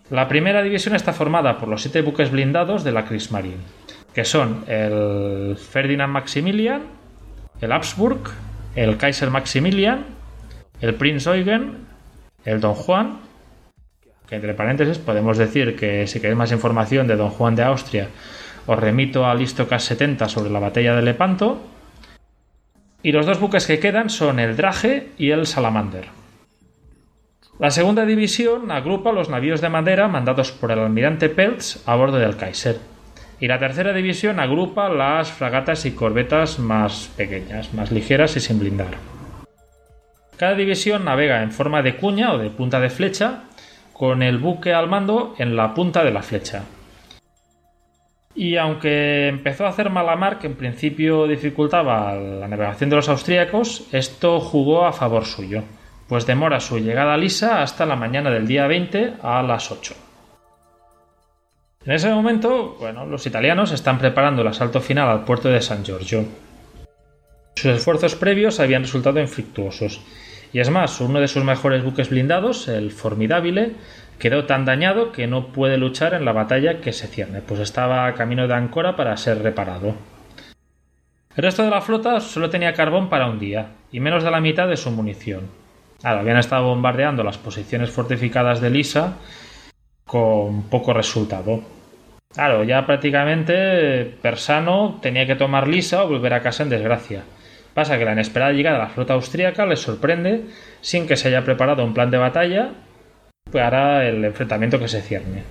La 0.09 0.27
primera 0.27 0.61
división 0.61 0.95
está 0.95 1.13
formada 1.13 1.57
por 1.57 1.69
los 1.69 1.83
siete 1.83 2.01
buques 2.01 2.31
blindados 2.31 2.83
de 2.83 2.91
la 2.91 3.05
Kriegsmarine, 3.05 3.63
que 4.13 4.25
son 4.25 4.65
el 4.67 5.55
Ferdinand 5.57 6.11
Maximilian, 6.11 6.81
el 7.61 7.71
Habsburg, 7.71 8.19
el 8.75 8.97
Kaiser 8.97 9.29
Maximilian, 9.29 10.05
el 10.79 10.95
Prinz 10.95 11.27
Eugen, 11.27 11.87
el 12.45 12.59
Don 12.59 12.73
Juan, 12.73 13.19
que 14.27 14.35
entre 14.35 14.53
paréntesis 14.53 14.97
podemos 14.97 15.37
decir 15.37 15.75
que 15.75 16.07
si 16.07 16.19
queréis 16.19 16.37
más 16.37 16.51
información 16.51 17.07
de 17.07 17.17
Don 17.17 17.29
Juan 17.29 17.55
de 17.55 17.63
Austria, 17.63 18.07
os 18.65 18.79
remito 18.79 19.25
al 19.25 19.41
Istocas 19.41 19.83
70 19.83 20.29
sobre 20.29 20.49
la 20.49 20.59
batalla 20.59 20.95
de 20.95 21.01
Lepanto. 21.01 21.61
Y 23.03 23.11
los 23.11 23.25
dos 23.25 23.39
buques 23.39 23.65
que 23.65 23.79
quedan 23.79 24.09
son 24.09 24.39
el 24.39 24.55
Drage 24.55 25.09
y 25.17 25.31
el 25.31 25.47
Salamander. 25.47 26.05
La 27.59 27.71
segunda 27.71 28.05
división 28.05 28.71
agrupa 28.71 29.11
los 29.11 29.29
navíos 29.29 29.61
de 29.61 29.69
madera 29.69 30.07
mandados 30.07 30.51
por 30.51 30.71
el 30.71 30.79
almirante 30.79 31.29
Peltz 31.29 31.87
a 31.87 31.95
bordo 31.95 32.17
del 32.17 32.37
Kaiser. 32.37 32.79
Y 33.41 33.47
la 33.47 33.57
tercera 33.57 33.91
división 33.91 34.39
agrupa 34.39 34.87
las 34.87 35.31
fragatas 35.31 35.87
y 35.87 35.91
corbetas 35.91 36.59
más 36.59 37.11
pequeñas, 37.17 37.73
más 37.73 37.91
ligeras 37.91 38.37
y 38.37 38.39
sin 38.39 38.59
blindar. 38.59 38.93
Cada 40.37 40.53
división 40.53 41.05
navega 41.05 41.41
en 41.41 41.51
forma 41.51 41.81
de 41.81 41.97
cuña 41.97 42.33
o 42.33 42.37
de 42.37 42.51
punta 42.51 42.79
de 42.79 42.91
flecha, 42.91 43.45
con 43.93 44.21
el 44.21 44.37
buque 44.37 44.75
al 44.75 44.87
mando 44.87 45.33
en 45.39 45.55
la 45.55 45.73
punta 45.73 46.03
de 46.03 46.11
la 46.11 46.21
flecha. 46.21 46.65
Y 48.35 48.57
aunque 48.57 49.27
empezó 49.27 49.65
a 49.65 49.69
hacer 49.69 49.89
mala 49.89 50.15
mar, 50.15 50.37
que 50.37 50.45
en 50.45 50.55
principio 50.55 51.25
dificultaba 51.25 52.13
la 52.13 52.47
navegación 52.47 52.91
de 52.91 52.95
los 52.97 53.09
austríacos, 53.09 53.87
esto 53.91 54.39
jugó 54.39 54.85
a 54.85 54.93
favor 54.93 55.25
suyo, 55.25 55.63
pues 56.07 56.27
demora 56.27 56.59
su 56.59 56.77
llegada 56.77 57.15
a 57.15 57.17
Lisa 57.17 57.63
hasta 57.63 57.87
la 57.87 57.95
mañana 57.95 58.29
del 58.29 58.47
día 58.47 58.67
20 58.67 59.15
a 59.23 59.41
las 59.41 59.71
8. 59.71 59.95
En 61.83 61.93
ese 61.93 62.11
momento, 62.11 62.75
bueno, 62.79 63.07
los 63.07 63.25
italianos 63.25 63.71
están 63.71 63.97
preparando 63.97 64.43
el 64.43 64.47
asalto 64.47 64.81
final 64.81 65.09
al 65.09 65.25
puerto 65.25 65.49
de 65.49 65.61
San 65.61 65.83
Giorgio. 65.83 66.25
Sus 67.55 67.71
esfuerzos 67.71 68.13
previos 68.15 68.59
habían 68.59 68.83
resultado 68.83 69.19
infructuosos, 69.19 69.99
y 70.53 70.59
es 70.59 70.69
más, 70.69 71.01
uno 71.01 71.19
de 71.19 71.27
sus 71.27 71.43
mejores 71.43 71.83
buques 71.83 72.11
blindados, 72.11 72.67
el 72.67 72.91
Formidabile, 72.91 73.73
quedó 74.19 74.45
tan 74.45 74.63
dañado 74.63 75.11
que 75.11 75.25
no 75.25 75.47
puede 75.47 75.77
luchar 75.77 76.13
en 76.13 76.23
la 76.23 76.33
batalla 76.33 76.81
que 76.81 76.93
se 76.93 77.07
cierne, 77.07 77.41
pues 77.41 77.59
estaba 77.59 78.05
a 78.05 78.13
camino 78.13 78.47
de 78.47 78.53
Ancora 78.53 78.95
para 78.95 79.17
ser 79.17 79.41
reparado. 79.41 79.95
El 81.35 81.43
resto 81.43 81.63
de 81.63 81.71
la 81.71 81.81
flota 81.81 82.19
solo 82.19 82.51
tenía 82.51 82.73
carbón 82.73 83.09
para 83.09 83.25
un 83.25 83.39
día, 83.39 83.71
y 83.91 83.99
menos 83.99 84.23
de 84.23 84.29
la 84.29 84.39
mitad 84.39 84.67
de 84.67 84.77
su 84.77 84.91
munición. 84.91 85.49
Ahora, 86.03 86.19
habían 86.19 86.37
estado 86.37 86.65
bombardeando 86.65 87.23
las 87.23 87.39
posiciones 87.39 87.89
fortificadas 87.89 88.61
de 88.61 88.69
Lisa 88.69 89.15
con 90.11 90.63
poco 90.63 90.91
resultado. 90.91 91.61
Claro, 92.33 92.65
ya 92.65 92.85
prácticamente 92.85 94.13
Persano 94.21 94.99
tenía 95.01 95.25
que 95.25 95.35
tomar 95.35 95.69
lisa 95.69 96.03
o 96.03 96.09
volver 96.09 96.33
a 96.33 96.41
casa 96.41 96.63
en 96.63 96.69
desgracia. 96.69 97.23
Pasa 97.73 97.97
que 97.97 98.03
la 98.03 98.11
inesperada 98.11 98.51
llegada 98.51 98.77
de 98.77 98.83
la 98.83 98.89
flota 98.89 99.13
austríaca 99.13 99.65
les 99.65 99.79
sorprende 99.79 100.47
sin 100.81 101.07
que 101.07 101.15
se 101.15 101.29
haya 101.29 101.45
preparado 101.45 101.85
un 101.85 101.93
plan 101.93 102.11
de 102.11 102.17
batalla 102.17 102.71
para 103.53 104.05
el 104.05 104.25
enfrentamiento 104.25 104.79
que 104.79 104.89
se 104.89 105.01
cierne. 105.01 105.43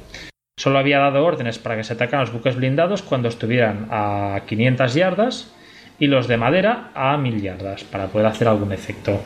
Solo 0.58 0.78
había 0.78 0.98
dado 0.98 1.24
órdenes 1.24 1.58
para 1.58 1.76
que 1.76 1.84
se 1.84 1.94
atacaran 1.94 2.26
los 2.26 2.34
buques 2.34 2.56
blindados 2.56 3.00
cuando 3.00 3.28
estuvieran 3.28 3.86
a 3.90 4.42
500 4.46 4.92
yardas 4.92 5.54
y 5.98 6.06
los 6.06 6.28
de 6.28 6.36
madera 6.36 6.90
a 6.94 7.16
1000 7.16 7.40
yardas 7.40 7.84
para 7.84 8.08
poder 8.08 8.26
hacer 8.26 8.46
algún 8.46 8.72
efecto. 8.74 9.22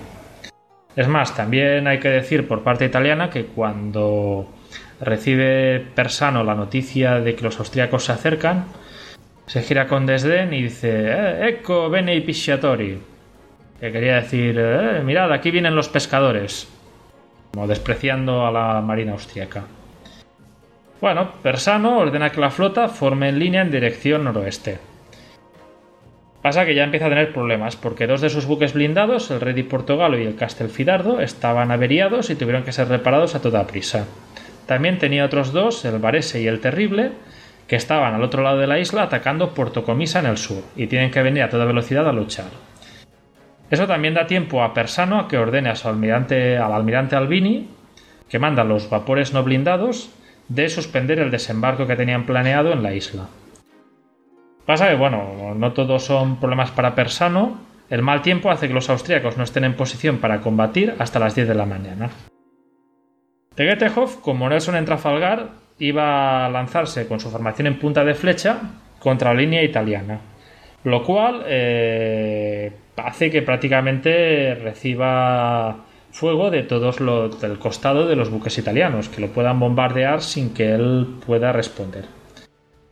Es 0.94 1.08
más, 1.08 1.34
también 1.34 1.88
hay 1.88 1.98
que 1.98 2.08
decir 2.08 2.46
por 2.46 2.62
parte 2.62 2.84
italiana 2.84 3.30
que 3.30 3.46
cuando 3.46 4.53
recibe 5.04 5.84
Persano 5.94 6.42
la 6.44 6.54
noticia 6.54 7.20
de 7.20 7.34
que 7.34 7.44
los 7.44 7.58
austríacos 7.58 8.04
se 8.06 8.12
acercan, 8.12 8.64
se 9.46 9.62
gira 9.62 9.86
con 9.86 10.06
desdén 10.06 10.52
y 10.54 10.62
dice 10.62 10.90
eh, 10.90 11.48
Ecco 11.48 11.90
bene 11.90 12.14
i 12.16 12.22
pisciatori 12.22 12.98
que 13.78 13.92
quería 13.92 14.16
decir 14.16 14.56
eh, 14.58 15.02
mirad 15.04 15.30
aquí 15.32 15.50
vienen 15.50 15.76
los 15.76 15.88
pescadores 15.88 16.66
como 17.52 17.66
despreciando 17.66 18.46
a 18.46 18.50
la 18.50 18.80
marina 18.80 19.12
austríaca 19.12 19.64
bueno, 21.04 21.32
Persano 21.42 21.98
ordena 21.98 22.30
que 22.30 22.40
la 22.40 22.48
flota 22.48 22.88
forme 22.88 23.28
en 23.28 23.38
línea 23.38 23.60
en 23.60 23.70
dirección 23.70 24.24
noroeste. 24.24 24.78
Pasa 26.40 26.64
que 26.64 26.74
ya 26.74 26.84
empieza 26.84 27.04
a 27.04 27.08
tener 27.10 27.30
problemas, 27.30 27.76
porque 27.76 28.06
dos 28.06 28.22
de 28.22 28.30
sus 28.30 28.46
buques 28.46 28.72
blindados, 28.72 29.30
el 29.30 29.42
Rey 29.42 29.52
de 29.52 29.64
Portogalo 29.64 30.18
y 30.18 30.24
el 30.24 30.36
Castelfidardo, 30.36 31.20
estaban 31.20 31.70
averiados 31.70 32.30
y 32.30 32.36
tuvieron 32.36 32.64
que 32.64 32.72
ser 32.72 32.88
reparados 32.88 33.34
a 33.34 33.42
toda 33.42 33.66
prisa. 33.66 34.06
También 34.66 34.98
tenía 34.98 35.24
otros 35.24 35.52
dos, 35.52 35.84
el 35.84 35.98
Varese 35.98 36.40
y 36.40 36.46
el 36.46 36.60
Terrible, 36.60 37.12
que 37.66 37.76
estaban 37.76 38.14
al 38.14 38.22
otro 38.22 38.42
lado 38.42 38.58
de 38.58 38.66
la 38.66 38.78
isla 38.78 39.02
atacando 39.02 39.54
Puerto 39.54 39.84
Comisa 39.84 40.20
en 40.20 40.26
el 40.26 40.38
sur, 40.38 40.62
y 40.76 40.86
tienen 40.86 41.10
que 41.10 41.22
venir 41.22 41.42
a 41.42 41.50
toda 41.50 41.64
velocidad 41.64 42.08
a 42.08 42.12
luchar. 42.12 42.46
Eso 43.70 43.86
también 43.86 44.14
da 44.14 44.26
tiempo 44.26 44.62
a 44.62 44.74
Persano 44.74 45.18
a 45.18 45.28
que 45.28 45.38
ordene 45.38 45.70
a 45.70 45.76
su 45.76 45.88
almirante, 45.88 46.58
al 46.58 46.72
almirante 46.72 47.16
Albini, 47.16 47.68
que 48.28 48.38
manda 48.38 48.64
los 48.64 48.90
vapores 48.90 49.32
no 49.32 49.42
blindados, 49.42 50.10
de 50.48 50.68
suspender 50.68 51.18
el 51.18 51.30
desembarco 51.30 51.86
que 51.86 51.96
tenían 51.96 52.26
planeado 52.26 52.72
en 52.72 52.82
la 52.82 52.94
isla. 52.94 53.28
Pasa 54.66 54.88
que, 54.88 54.94
bueno, 54.94 55.54
no 55.56 55.72
todos 55.72 56.04
son 56.04 56.36
problemas 56.40 56.70
para 56.70 56.94
Persano, 56.94 57.58
el 57.90 58.02
mal 58.02 58.22
tiempo 58.22 58.50
hace 58.50 58.68
que 58.68 58.74
los 58.74 58.88
austríacos 58.88 59.36
no 59.36 59.44
estén 59.44 59.64
en 59.64 59.74
posición 59.74 60.18
para 60.18 60.40
combatir 60.40 60.94
hasta 60.98 61.18
las 61.18 61.34
10 61.34 61.48
de 61.48 61.54
la 61.54 61.66
mañana. 61.66 62.10
Tegetejov, 63.54 64.20
como 64.20 64.48
Nelson 64.48 64.76
en 64.76 64.84
Trafalgar, 64.84 65.48
iba 65.78 66.46
a 66.46 66.50
lanzarse 66.50 67.06
con 67.06 67.20
su 67.20 67.30
formación 67.30 67.66
en 67.66 67.78
punta 67.78 68.04
de 68.04 68.14
flecha 68.14 68.60
contra 68.98 69.32
la 69.32 69.40
línea 69.40 69.62
italiana, 69.62 70.20
lo 70.84 71.02
cual 71.04 71.44
eh, 71.46 72.72
hace 72.96 73.30
que 73.30 73.42
prácticamente 73.42 74.54
reciba 74.54 75.84
fuego 76.10 76.50
de 76.50 76.62
todos 76.62 77.00
los 77.00 77.40
del 77.40 77.58
costado 77.58 78.06
de 78.06 78.16
los 78.16 78.30
buques 78.30 78.56
italianos, 78.58 79.08
que 79.08 79.20
lo 79.20 79.28
puedan 79.28 79.58
bombardear 79.58 80.22
sin 80.22 80.54
que 80.54 80.72
él 80.72 81.16
pueda 81.26 81.52
responder. 81.52 82.04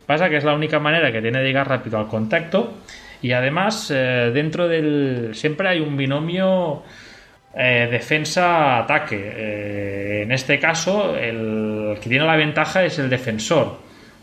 Pasa 0.05 0.29
que 0.29 0.37
es 0.37 0.43
la 0.43 0.53
única 0.53 0.79
manera 0.79 1.11
que 1.11 1.21
tiene 1.21 1.39
de 1.39 1.45
llegar 1.45 1.69
rápido 1.69 1.97
al 1.97 2.07
contacto 2.07 2.73
y 3.21 3.31
además 3.31 3.89
eh, 3.95 4.31
dentro 4.33 4.67
del 4.67 5.31
siempre 5.33 5.69
hay 5.69 5.79
un 5.79 5.95
binomio 5.95 6.83
eh, 7.55 7.87
defensa-ataque. 7.91 9.33
Eh, 9.35 10.21
en 10.23 10.31
este 10.31 10.59
caso, 10.59 11.15
el 11.15 11.97
que 12.01 12.09
tiene 12.09 12.25
la 12.25 12.35
ventaja 12.35 12.83
es 12.83 12.99
el 12.99 13.09
defensor, 13.09 13.77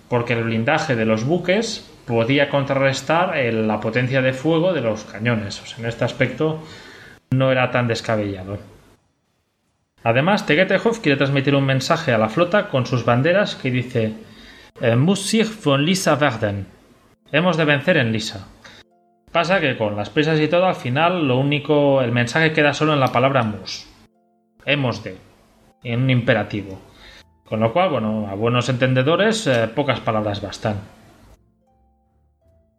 porque 0.09 0.33
el 0.33 0.45
blindaje 0.45 0.97
de 0.97 1.05
los 1.05 1.25
buques 1.25 1.91
podía 2.07 2.49
contrarrestar 2.49 3.37
la 3.37 3.81
potencia 3.81 4.21
de 4.21 4.33
fuego 4.33 4.73
de 4.73 4.81
los 4.81 5.05
cañones. 5.05 5.63
en 5.79 5.87
este 5.87 6.05
aspecto 6.05 6.61
no 7.31 7.53
era 7.53 7.71
tan 7.71 7.87
descabellado. 7.87 8.59
Además, 10.03 10.47
Tegetejov 10.47 11.01
quiere 11.01 11.19
transmitir 11.19 11.55
un 11.55 11.65
mensaje 11.65 12.13
a 12.13 12.19
la 12.19 12.29
flota 12.29 12.69
con 12.69 12.87
sus 12.87 13.05
banderas 13.05 13.55
que 13.55 13.71
dice 13.71 14.15
eh, 14.81 14.97
Muss 14.97 15.37
von 15.63 15.85
Lisa 15.85 16.15
werden. 16.17 16.67
Hemos 17.31 17.57
de 17.57 17.65
vencer 17.65 17.99
en 17.99 18.11
Lisa. 18.11 18.49
Pasa 19.33 19.61
que 19.61 19.77
con 19.77 19.95
las 19.95 20.11
prisas 20.11 20.41
y 20.41 20.49
todo, 20.49 20.67
al 20.67 20.75
final 20.75 21.29
lo 21.29 21.39
único, 21.39 22.03
el 22.03 22.11
mensaje 22.11 22.53
queda 22.53 22.75
solo 22.75 22.95
en 22.95 23.01
la 23.01 23.13
palabra 23.13 23.45
mus. 23.45 23.87
Hemos 24.65 25.05
de. 25.05 25.17
En 25.85 26.03
un 26.03 26.11
imperativo. 26.11 26.81
Con 27.45 27.61
lo 27.61 27.73
cual, 27.73 27.91
bueno, 27.91 28.29
a 28.29 28.35
buenos 28.35 28.69
entendedores, 28.69 29.47
eh, 29.47 29.69
pocas 29.75 30.01
palabras 30.01 30.43
bastan. 30.43 30.77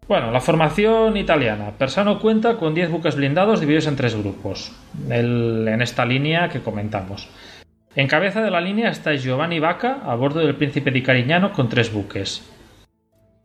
Bueno, 0.08 0.30
la 0.32 0.42
formación 0.42 1.16
italiana. 1.16 1.72
Persano 1.78 2.20
cuenta 2.20 2.58
con 2.58 2.74
10 2.74 2.92
buques 2.92 3.16
blindados 3.16 3.62
divididos 3.62 3.88
en 3.88 3.96
tres 3.96 4.16
grupos, 4.16 4.74
en 5.10 5.82
esta 5.82 6.06
línea 6.06 6.50
que 6.50 6.60
comentamos. 6.60 7.30
En 7.96 8.08
cabeza 8.08 8.42
de 8.42 8.52
la 8.52 8.60
línea 8.60 8.90
está 8.90 9.14
Giovanni 9.16 9.60
Vaca 9.60 10.00
a 10.06 10.16
bordo 10.16 10.42
del 10.42 10.56
Príncipe 10.56 10.92
di 10.92 11.02
Carignano 11.02 11.54
con 11.54 11.70
tres 11.70 11.94
buques. 11.94 12.42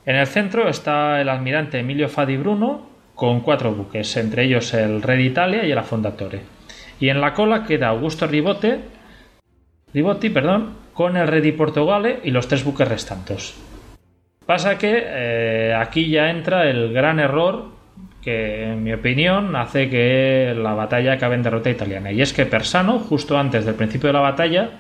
En 0.05 0.17
el 0.17 0.27
centro 0.27 0.69
está 0.69 1.21
el 1.21 1.29
almirante 1.29 1.79
Emilio 1.79 2.09
Fadi 2.09 2.37
Bruno 2.37 2.96
con 3.17 3.41
cuatro 3.41 3.73
buques, 3.73 4.17
entre 4.19 4.45
ellos 4.45 4.73
el 4.75 5.03
Red 5.03 5.19
Italia 5.19 5.65
y 5.65 5.73
el 5.73 5.79
Affondatore. 5.79 6.43
Y 7.01 7.09
en 7.09 7.21
la 7.21 7.33
cola 7.33 7.65
queda 7.65 7.89
Augusto 7.89 8.27
Ribote, 8.27 8.81
Ribotti 9.93 10.31
perdón, 10.31 10.75
con 10.93 11.17
el 11.17 11.27
Red 11.27 11.57
Portugale 11.57 12.21
y 12.23 12.31
los 12.31 12.47
tres 12.47 12.63
buques 12.63 12.87
restantes. 12.87 13.57
Pasa 14.45 14.79
que 14.79 15.03
eh, 15.05 15.75
aquí 15.75 16.09
ya 16.09 16.31
entra 16.31 16.69
el 16.69 16.93
gran 16.93 17.19
error 17.19 17.71
que, 18.23 18.73
en 18.73 18.85
mi 18.85 18.93
opinión, 18.93 19.57
hace 19.57 19.89
que 19.89 20.55
la 20.57 20.75
batalla 20.75 21.15
acabe 21.15 21.37
en 21.37 21.43
derrota 21.43 21.71
italiana. 21.71 22.13
Y 22.13 22.21
es 22.21 22.33
que 22.33 22.47
Persano, 22.47 22.99
justo 22.99 23.39
antes 23.39 23.65
del 23.65 23.75
principio 23.75 24.09
de 24.09 24.13
la 24.13 24.21
batalla, 24.21 24.71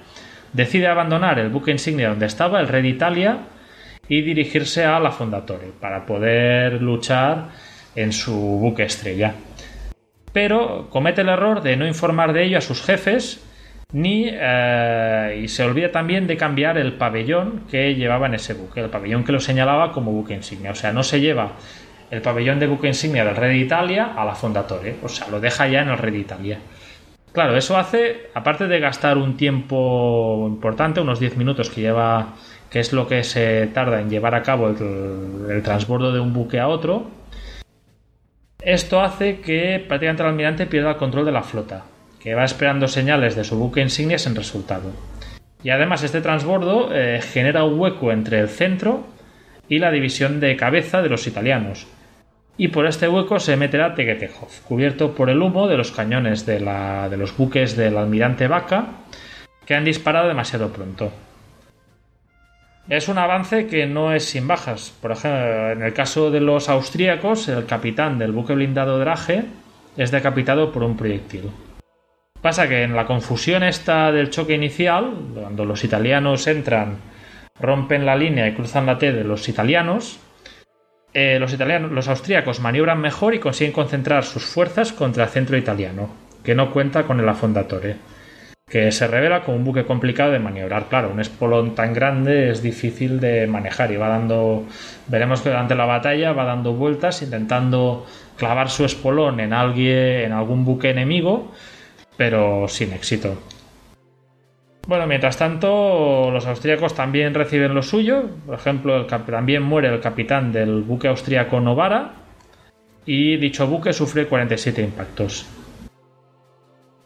decide 0.52 0.88
abandonar 0.88 1.38
el 1.38 1.48
buque 1.48 1.70
insignia 1.70 2.10
donde 2.10 2.26
estaba, 2.26 2.60
el 2.60 2.68
Red 2.68 2.84
Italia, 2.84 3.38
y 4.08 4.22
dirigirse 4.22 4.84
a 4.84 5.00
la 5.00 5.10
Fondatore 5.10 5.70
para 5.80 6.06
poder 6.06 6.82
luchar 6.82 7.48
en 7.96 8.12
su 8.12 8.34
buque 8.34 8.84
estrella. 8.84 9.34
Pero 10.32 10.88
comete 10.90 11.22
el 11.22 11.30
error 11.30 11.62
de 11.62 11.76
no 11.76 11.86
informar 11.86 12.32
de 12.32 12.44
ello 12.44 12.58
a 12.58 12.60
sus 12.60 12.82
jefes 12.82 13.42
ni 13.92 14.28
eh, 14.30 15.40
y 15.42 15.48
se 15.48 15.62
olvida 15.62 15.90
también 15.90 16.26
de 16.26 16.36
cambiar 16.36 16.76
el 16.76 16.94
pabellón 16.94 17.62
que 17.70 17.94
llevaba 17.94 18.26
en 18.26 18.34
ese 18.34 18.54
buque, 18.54 18.80
el 18.80 18.90
pabellón 18.90 19.24
que 19.24 19.32
lo 19.32 19.40
señalaba 19.40 19.92
como 19.92 20.12
buque 20.12 20.34
insignia. 20.34 20.72
O 20.72 20.74
sea, 20.74 20.92
no 20.92 21.02
se 21.02 21.20
lleva 21.20 21.52
el 22.10 22.20
pabellón 22.20 22.58
de 22.58 22.66
buque 22.66 22.88
insignia 22.88 23.24
del 23.24 23.36
Red 23.36 23.52
Italia 23.52 24.12
a 24.16 24.24
la 24.24 24.34
Fondatore, 24.34 24.96
o 25.02 25.08
sea, 25.08 25.28
lo 25.28 25.40
deja 25.40 25.66
ya 25.68 25.82
en 25.82 25.88
el 25.88 25.98
Red 25.98 26.14
Italia. 26.14 26.58
Claro, 27.32 27.56
eso 27.56 27.76
hace, 27.76 28.30
aparte 28.34 28.66
de 28.66 28.80
gastar 28.80 29.18
un 29.18 29.36
tiempo 29.36 30.46
importante, 30.48 31.00
unos 31.00 31.20
10 31.20 31.36
minutos 31.36 31.68
que 31.68 31.82
lleva, 31.82 32.34
que 32.70 32.80
es 32.80 32.92
lo 32.92 33.06
que 33.06 33.24
se 33.24 33.66
tarda 33.68 34.00
en 34.00 34.08
llevar 34.08 34.34
a 34.34 34.42
cabo 34.42 34.68
el 34.68 35.62
transbordo 35.62 36.12
de 36.12 36.20
un 36.20 36.32
buque 36.32 36.58
a 36.58 36.68
otro, 36.68 37.10
esto 38.66 39.00
hace 39.00 39.38
que 39.38 39.82
prácticamente 39.86 40.24
el 40.24 40.28
almirante 40.28 40.66
pierda 40.66 40.90
el 40.90 40.96
control 40.96 41.24
de 41.24 41.30
la 41.30 41.44
flota, 41.44 41.84
que 42.18 42.34
va 42.34 42.44
esperando 42.44 42.88
señales 42.88 43.36
de 43.36 43.44
su 43.44 43.56
buque 43.56 43.80
insignia 43.80 44.18
sin 44.18 44.34
resultado. 44.34 44.90
Y 45.62 45.70
además 45.70 46.02
este 46.02 46.20
transbordo 46.20 46.90
eh, 46.92 47.20
genera 47.22 47.62
un 47.62 47.78
hueco 47.78 48.10
entre 48.10 48.40
el 48.40 48.48
centro 48.48 49.06
y 49.68 49.78
la 49.78 49.92
división 49.92 50.40
de 50.40 50.56
cabeza 50.56 51.00
de 51.00 51.08
los 51.08 51.28
italianos. 51.28 51.86
Y 52.58 52.68
por 52.68 52.86
este 52.86 53.08
hueco 53.08 53.38
se 53.38 53.56
meterá 53.56 53.94
Tegetejov, 53.94 54.50
cubierto 54.66 55.14
por 55.14 55.30
el 55.30 55.42
humo 55.42 55.68
de 55.68 55.76
los 55.76 55.92
cañones 55.92 56.44
de, 56.44 56.58
de 56.58 57.16
los 57.16 57.36
buques 57.36 57.76
del 57.76 57.96
almirante 57.96 58.48
Vaca, 58.48 58.86
que 59.64 59.76
han 59.76 59.84
disparado 59.84 60.26
demasiado 60.26 60.72
pronto. 60.72 61.12
Es 62.88 63.08
un 63.08 63.18
avance 63.18 63.66
que 63.66 63.86
no 63.86 64.12
es 64.12 64.26
sin 64.26 64.46
bajas. 64.46 64.94
Por 65.02 65.10
ejemplo, 65.10 65.72
en 65.72 65.82
el 65.82 65.92
caso 65.92 66.30
de 66.30 66.40
los 66.40 66.68
austríacos, 66.68 67.48
el 67.48 67.66
capitán 67.66 68.16
del 68.18 68.30
buque 68.30 68.54
blindado 68.54 69.00
Drage 69.00 69.44
es 69.96 70.12
decapitado 70.12 70.70
por 70.70 70.84
un 70.84 70.96
proyectil. 70.96 71.50
Pasa 72.40 72.68
que 72.68 72.84
en 72.84 72.94
la 72.94 73.06
confusión 73.06 73.64
esta 73.64 74.12
del 74.12 74.30
choque 74.30 74.54
inicial, 74.54 75.10
cuando 75.34 75.64
los 75.64 75.82
italianos 75.82 76.46
entran, 76.46 76.98
rompen 77.60 78.06
la 78.06 78.14
línea 78.14 78.46
y 78.46 78.54
cruzan 78.54 78.86
la 78.86 78.98
T 78.98 79.10
de 79.10 79.24
los 79.24 79.48
italianos, 79.48 80.20
eh, 81.12 81.38
los 81.40 81.52
italianos, 81.52 81.90
los 81.90 82.06
austríacos 82.06 82.60
maniobran 82.60 83.00
mejor 83.00 83.34
y 83.34 83.40
consiguen 83.40 83.72
concentrar 83.72 84.22
sus 84.22 84.44
fuerzas 84.44 84.92
contra 84.92 85.24
el 85.24 85.30
centro 85.30 85.56
italiano, 85.56 86.10
que 86.44 86.54
no 86.54 86.70
cuenta 86.70 87.02
con 87.02 87.18
el 87.18 87.28
afondatore 87.28 87.96
que 88.68 88.90
se 88.90 89.06
revela 89.06 89.44
como 89.44 89.58
un 89.58 89.64
buque 89.64 89.84
complicado 89.84 90.32
de 90.32 90.40
maniobrar. 90.40 90.88
Claro, 90.88 91.10
un 91.10 91.20
espolón 91.20 91.76
tan 91.76 91.94
grande 91.94 92.50
es 92.50 92.62
difícil 92.62 93.20
de 93.20 93.46
manejar 93.46 93.92
y 93.92 93.96
va 93.96 94.08
dando, 94.08 94.64
veremos 95.06 95.40
que 95.40 95.50
durante 95.50 95.76
la 95.76 95.84
batalla 95.84 96.32
va 96.32 96.44
dando 96.44 96.72
vueltas 96.72 97.22
intentando 97.22 98.04
clavar 98.36 98.68
su 98.68 98.84
espolón 98.84 99.38
en 99.38 99.52
alguien, 99.52 100.24
en 100.24 100.32
algún 100.32 100.64
buque 100.64 100.90
enemigo, 100.90 101.52
pero 102.16 102.66
sin 102.66 102.92
éxito. 102.92 103.40
Bueno, 104.88 105.06
mientras 105.06 105.36
tanto, 105.36 106.30
los 106.32 106.46
austríacos 106.46 106.94
también 106.94 107.34
reciben 107.34 107.72
lo 107.74 107.82
suyo. 107.82 108.30
Por 108.46 108.56
ejemplo, 108.56 109.06
también 109.06 109.62
muere 109.62 109.88
el 109.88 110.00
capitán 110.00 110.52
del 110.52 110.82
buque 110.82 111.06
austríaco 111.06 111.60
Novara 111.60 112.12
y 113.04 113.36
dicho 113.36 113.66
buque 113.68 113.92
sufre 113.92 114.26
47 114.26 114.82
impactos. 114.82 115.46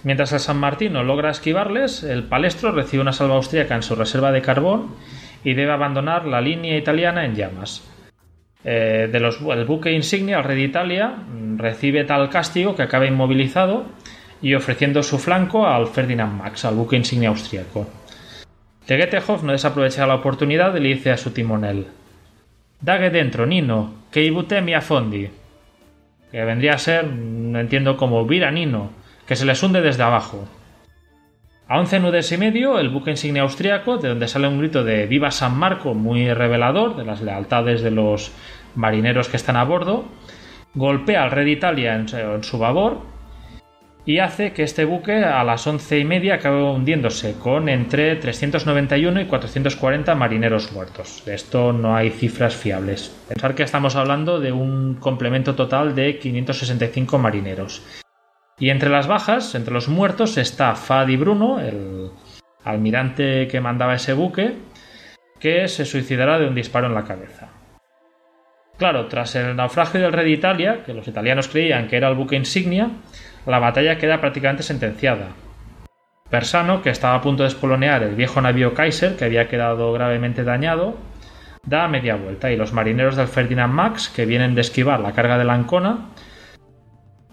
Mientras 0.03 0.33
el 0.33 0.41
San 0.41 0.59
Martino 0.59 1.03
logra 1.03 1.31
esquivarles, 1.31 2.03
el 2.05 2.25
Palestro 2.25 2.73
recibe 2.73 3.03
una 3.03 3.13
salva 3.13 3.35
austríaca 3.35 3.75
en 3.75 3.83
su 3.83 3.95
reserva 3.95 4.33
de 4.33 4.41
carbón 4.41 4.95
y 5.45 5.55
debe 5.55 5.73
abandonar 5.73 6.27
la 6.27 6.41
línea 6.41 6.77
italiana 6.77 7.25
en 7.25 7.35
llamas. 7.35 7.87
Eh, 8.65 9.09
de 9.11 9.19
el 9.19 9.65
buque 9.65 9.93
insignia, 9.93 10.39
el 10.39 10.45
Red 10.45 10.57
Italia, 10.57 11.15
recibe 11.57 12.05
tal 12.05 12.29
castigo 12.31 12.77
que 12.77 12.83
acaba 12.83 13.07
inmovilizado 13.07 13.85
y 14.43 14.55
ofreciendo 14.55 15.03
su 15.03 15.19
flanco 15.19 15.67
al 15.67 15.87
Ferdinand 15.87 16.39
Max, 16.39 16.65
al 16.65 16.75
buque 16.75 16.97
insignia 16.97 17.29
austriaco. 17.29 17.87
Tegetejov 18.87 19.45
no 19.45 19.53
desaprovecha 19.53 20.07
la 20.07 20.17
oportunidad 20.17 20.75
y 20.77 20.81
le 20.81 20.89
dice 20.91 21.11
a 21.11 21.17
su 21.17 21.31
timonel: 21.31 21.87
Dague 22.81 23.11
dentro, 23.11 23.47
Nino, 23.47 23.95
que 24.11 24.25
ibute 24.25 24.61
mi 24.63 24.75
afondi. 24.75 25.29
Que 26.31 26.45
vendría 26.45 26.75
a 26.75 26.79
ser, 26.79 27.07
no 27.07 27.59
entiendo 27.59 27.97
como 27.97 28.25
vira 28.25 28.51
Nino, 28.51 28.91
que 29.31 29.37
se 29.37 29.47
les 29.47 29.63
hunde 29.63 29.81
desde 29.81 30.03
abajo. 30.03 30.49
A 31.69 31.79
11 31.79 32.01
nudes 32.01 32.33
y 32.33 32.37
medio, 32.37 32.81
el 32.81 32.89
buque 32.89 33.13
insignia 33.13 33.43
austriaco, 33.43 33.97
de 33.97 34.09
donde 34.09 34.27
sale 34.27 34.49
un 34.49 34.59
grito 34.59 34.83
de 34.83 35.07
Viva 35.07 35.31
San 35.31 35.57
Marco 35.57 35.95
muy 35.95 36.35
revelador 36.35 36.97
de 36.97 37.05
las 37.05 37.21
lealtades 37.21 37.81
de 37.81 37.93
los 37.93 38.33
marineros 38.75 39.29
que 39.29 39.37
están 39.37 39.55
a 39.55 39.63
bordo, 39.63 40.05
golpea 40.75 41.23
al 41.23 41.31
Red 41.31 41.47
Italia 41.47 41.95
en 41.95 42.43
su 42.43 42.59
babor 42.59 43.03
y 44.05 44.19
hace 44.19 44.53
que 44.53 44.65
este 44.65 44.85
buque 44.85 45.23
a 45.25 45.45
las 45.45 45.65
once 45.65 45.97
y 45.97 46.05
media 46.05 46.35
acabe 46.35 46.65
hundiéndose 46.65 47.35
con 47.35 47.69
entre 47.69 48.17
391 48.17 49.21
y 49.21 49.27
440 49.27 50.13
marineros 50.17 50.73
muertos. 50.73 51.23
De 51.25 51.37
esto 51.37 51.73
no 51.73 51.95
hay 51.95 52.11
cifras 52.11 52.57
fiables. 52.57 53.17
Pensar 53.29 53.55
que 53.55 53.63
estamos 53.63 53.95
hablando 53.95 54.41
de 54.41 54.51
un 54.51 54.97
complemento 54.97 55.55
total 55.55 55.95
de 55.95 56.19
565 56.19 57.17
marineros. 57.17 57.81
Y 58.61 58.69
entre 58.69 58.91
las 58.91 59.09
bajas, 59.09 59.55
entre 59.55 59.73
los 59.73 59.89
muertos, 59.89 60.37
está 60.37 60.77
Fadi 60.77 61.17
Bruno, 61.17 61.59
el 61.61 62.11
almirante 62.63 63.49
que 63.49 63.59
mandaba 63.59 63.95
ese 63.95 64.13
buque, 64.13 64.55
que 65.41 65.67
se 65.67 65.87
suicidará 65.87 66.39
de 66.39 66.47
un 66.47 66.55
disparo 66.55 66.87
en 66.87 66.95
la 66.95 67.05
cabeza. 67.05 67.49
Claro, 68.77 69.07
tras 69.07 69.35
el 69.35 69.57
naufragio 69.57 70.01
del 70.03 70.13
Red 70.13 70.27
Italia, 70.27 70.83
que 70.85 70.93
los 70.93 71.09
italianos 71.09 71.49
creían 71.49 71.89
que 71.89 71.97
era 71.97 72.09
el 72.09 72.15
buque 72.15 72.37
insignia, 72.37 72.91
la 73.47 73.59
batalla 73.59 73.97
queda 73.97 74.21
prácticamente 74.21 74.63
sentenciada. 74.63 75.29
Persano, 76.29 76.83
que 76.83 76.91
estaba 76.91 77.15
a 77.15 77.23
punto 77.23 77.43
de 77.43 77.49
espolonear 77.49 78.03
el 78.03 78.15
viejo 78.15 78.43
navío 78.43 78.75
Kaiser, 78.75 79.17
que 79.17 79.25
había 79.25 79.49
quedado 79.49 79.91
gravemente 79.95 80.45
dañado, 80.45 80.99
da 81.65 81.89
media 81.89 82.17
vuelta 82.17 82.53
y 82.53 82.57
los 82.57 82.75
marineros 82.75 83.17
del 83.17 83.27
Ferdinand 83.27 83.73
Max, 83.73 84.11
que 84.15 84.27
vienen 84.27 84.55
de 84.55 84.61
esquivar 84.61 85.01
la 85.01 85.13
carga 85.13 85.39
de 85.39 85.45
la 85.45 85.55
Ancona, 85.55 86.11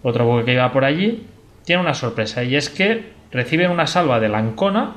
otro 0.02 0.26
buque 0.26 0.44
que 0.44 0.52
iba 0.54 0.72
por 0.72 0.84
allí, 0.84 1.26
tiene 1.64 1.82
una 1.82 1.94
sorpresa 1.94 2.44
y 2.44 2.56
es 2.56 2.70
que 2.70 3.12
reciben 3.30 3.70
una 3.70 3.86
salva 3.86 4.20
de 4.20 4.28
la 4.28 4.38
Ancona, 4.38 4.94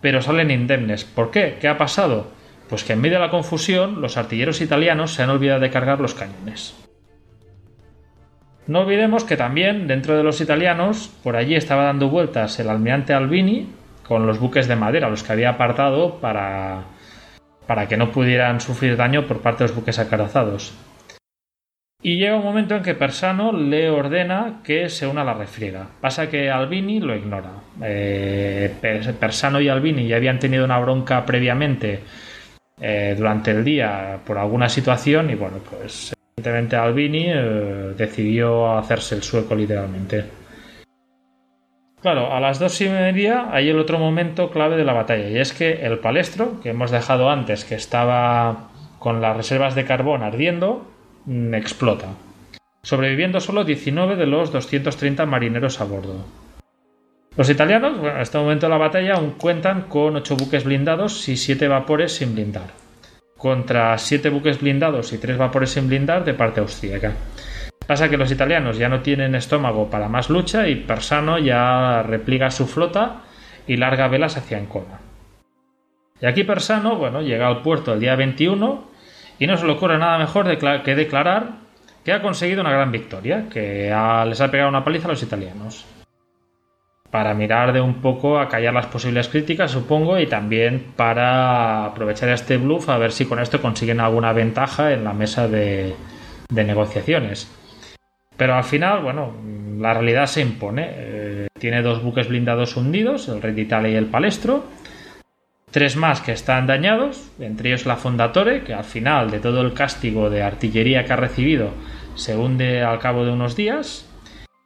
pero 0.00 0.22
salen 0.22 0.50
indemnes. 0.50 1.04
¿Por 1.04 1.30
qué? 1.30 1.58
¿Qué 1.60 1.68
ha 1.68 1.78
pasado? 1.78 2.30
Pues 2.68 2.84
que 2.84 2.92
en 2.92 3.00
medio 3.00 3.18
de 3.18 3.24
la 3.24 3.30
confusión 3.30 4.00
los 4.00 4.16
artilleros 4.16 4.60
italianos 4.60 5.14
se 5.14 5.22
han 5.22 5.30
olvidado 5.30 5.60
de 5.60 5.70
cargar 5.70 6.00
los 6.00 6.14
cañones. 6.14 6.74
No 8.66 8.80
olvidemos 8.80 9.24
que 9.24 9.38
también 9.38 9.86
dentro 9.86 10.16
de 10.16 10.22
los 10.22 10.42
italianos 10.42 11.10
por 11.22 11.36
allí 11.36 11.54
estaba 11.54 11.84
dando 11.84 12.10
vueltas 12.10 12.60
el 12.60 12.68
almirante 12.68 13.14
Albini 13.14 13.72
con 14.06 14.26
los 14.26 14.38
buques 14.38 14.68
de 14.68 14.76
madera, 14.76 15.08
los 15.08 15.22
que 15.22 15.32
había 15.32 15.50
apartado 15.50 16.20
para, 16.20 16.82
para 17.66 17.88
que 17.88 17.96
no 17.96 18.12
pudieran 18.12 18.60
sufrir 18.60 18.96
daño 18.96 19.26
por 19.26 19.40
parte 19.40 19.64
de 19.64 19.68
los 19.68 19.76
buques 19.76 19.98
acarazados. 19.98 20.74
Y 22.00 22.16
llega 22.16 22.36
un 22.36 22.44
momento 22.44 22.76
en 22.76 22.84
que 22.84 22.94
Persano 22.94 23.50
le 23.52 23.90
ordena 23.90 24.60
que 24.62 24.88
se 24.88 25.08
una 25.08 25.22
a 25.22 25.24
la 25.24 25.34
refriega. 25.34 25.88
Pasa 26.00 26.30
que 26.30 26.48
Albini 26.48 27.00
lo 27.00 27.16
ignora. 27.16 27.50
Eh, 27.82 28.72
Persano 29.18 29.60
y 29.60 29.68
Albini 29.68 30.06
ya 30.06 30.16
habían 30.16 30.38
tenido 30.38 30.64
una 30.64 30.78
bronca 30.78 31.26
previamente 31.26 32.00
eh, 32.80 33.16
durante 33.18 33.50
el 33.50 33.64
día 33.64 34.20
por 34.24 34.38
alguna 34.38 34.68
situación 34.68 35.28
y 35.30 35.34
bueno, 35.34 35.56
pues 35.68 36.14
evidentemente 36.36 36.76
Albini 36.76 37.24
eh, 37.26 37.94
decidió 37.96 38.78
hacerse 38.78 39.16
el 39.16 39.24
sueco 39.24 39.56
literalmente. 39.56 40.24
Claro, 42.00 42.32
a 42.32 42.38
las 42.38 42.60
dos 42.60 42.80
y 42.80 42.88
media 42.88 43.48
hay 43.50 43.70
el 43.70 43.78
otro 43.80 43.98
momento 43.98 44.52
clave 44.52 44.76
de 44.76 44.84
la 44.84 44.92
batalla 44.92 45.28
y 45.30 45.38
es 45.38 45.52
que 45.52 45.84
el 45.84 45.98
palestro, 45.98 46.60
que 46.60 46.68
hemos 46.68 46.92
dejado 46.92 47.28
antes, 47.28 47.64
que 47.64 47.74
estaba 47.74 48.68
con 49.00 49.20
las 49.20 49.36
reservas 49.36 49.74
de 49.74 49.84
carbón 49.84 50.22
ardiendo, 50.22 50.86
Mm, 51.28 51.52
explota, 51.52 52.14
sobreviviendo 52.82 53.38
solo 53.38 53.62
19 53.62 54.16
de 54.16 54.24
los 54.24 54.50
230 54.50 55.26
marineros 55.26 55.78
a 55.78 55.84
bordo. 55.84 56.24
Los 57.36 57.50
italianos, 57.50 57.98
en 57.98 58.18
este 58.18 58.38
momento 58.38 58.64
de 58.64 58.70
la 58.70 58.78
batalla, 58.78 59.16
aún 59.16 59.32
cuentan 59.32 59.82
con 59.82 60.16
8 60.16 60.36
buques 60.36 60.64
blindados 60.64 61.28
y 61.28 61.36
7 61.36 61.68
vapores 61.68 62.12
sin 62.12 62.34
blindar. 62.34 62.70
contra 63.36 63.96
siete 63.98 64.30
buques 64.30 64.60
blindados 64.60 65.12
y 65.12 65.18
tres 65.18 65.38
vapores 65.38 65.70
sin 65.70 65.86
blindar 65.86 66.24
de 66.24 66.34
parte 66.34 66.58
austríaca. 66.58 67.12
Pasa 67.86 68.08
que 68.08 68.16
los 68.16 68.32
italianos 68.32 68.78
ya 68.78 68.88
no 68.88 69.00
tienen 69.00 69.36
estómago 69.36 69.88
para 69.88 70.08
más 70.08 70.28
lucha 70.28 70.66
y 70.66 70.74
Persano 70.74 71.38
ya 71.38 72.02
repliega 72.02 72.50
su 72.50 72.66
flota 72.66 73.22
y 73.68 73.76
larga 73.76 74.08
velas 74.08 74.36
hacia 74.36 74.58
Ancona. 74.58 74.98
Y 76.20 76.26
aquí 76.26 76.42
Persano, 76.42 76.96
bueno, 76.96 77.22
llega 77.22 77.46
al 77.46 77.62
puerto 77.62 77.92
el 77.92 78.00
día 78.00 78.16
21 78.16 78.88
y 79.38 79.46
no 79.46 79.56
se 79.56 79.66
le 79.66 79.72
ocurre 79.72 79.98
nada 79.98 80.18
mejor 80.18 80.46
que 80.82 80.94
declarar 80.94 81.68
que 82.04 82.12
ha 82.12 82.22
conseguido 82.22 82.62
una 82.62 82.72
gran 82.72 82.90
victoria, 82.90 83.48
que 83.52 83.94
les 84.26 84.40
ha 84.40 84.50
pegado 84.50 84.70
una 84.70 84.82
paliza 84.82 85.08
a 85.08 85.10
los 85.10 85.22
italianos. 85.22 85.84
Para 87.10 87.34
mirar 87.34 87.72
de 87.72 87.80
un 87.80 88.00
poco 88.00 88.38
a 88.38 88.48
callar 88.48 88.74
las 88.74 88.86
posibles 88.86 89.28
críticas, 89.28 89.70
supongo, 89.70 90.18
y 90.18 90.26
también 90.26 90.86
para 90.96 91.86
aprovechar 91.86 92.30
este 92.30 92.56
bluff 92.56 92.88
a 92.88 92.98
ver 92.98 93.12
si 93.12 93.26
con 93.26 93.38
esto 93.38 93.60
consiguen 93.60 94.00
alguna 94.00 94.32
ventaja 94.32 94.92
en 94.92 95.04
la 95.04 95.12
mesa 95.12 95.48
de, 95.48 95.94
negociaciones. 96.50 97.50
Pero 98.36 98.54
al 98.54 98.64
final, 98.64 99.02
bueno, 99.02 99.34
la 99.78 99.94
realidad 99.94 100.26
se 100.26 100.40
impone. 100.42 100.86
Eh, 100.88 101.48
tiene 101.58 101.82
dos 101.82 102.02
buques 102.02 102.28
blindados 102.28 102.76
hundidos, 102.76 103.28
el 103.28 103.42
Rey 103.42 103.52
de 103.52 103.62
Italia 103.62 103.90
y 103.90 103.96
el 103.96 104.06
Palestro, 104.06 104.64
Tres 105.70 105.96
más 105.96 106.22
que 106.22 106.32
están 106.32 106.66
dañados, 106.66 107.30
entre 107.38 107.68
ellos 107.68 107.84
la 107.84 107.96
Fondatore, 107.96 108.62
que 108.62 108.72
al 108.72 108.84
final 108.84 109.30
de 109.30 109.38
todo 109.38 109.60
el 109.60 109.74
castigo 109.74 110.30
de 110.30 110.42
artillería 110.42 111.04
que 111.04 111.12
ha 111.12 111.16
recibido 111.16 111.72
se 112.14 112.36
hunde 112.36 112.82
al 112.82 112.98
cabo 112.98 113.24
de 113.24 113.32
unos 113.32 113.54
días, 113.54 114.08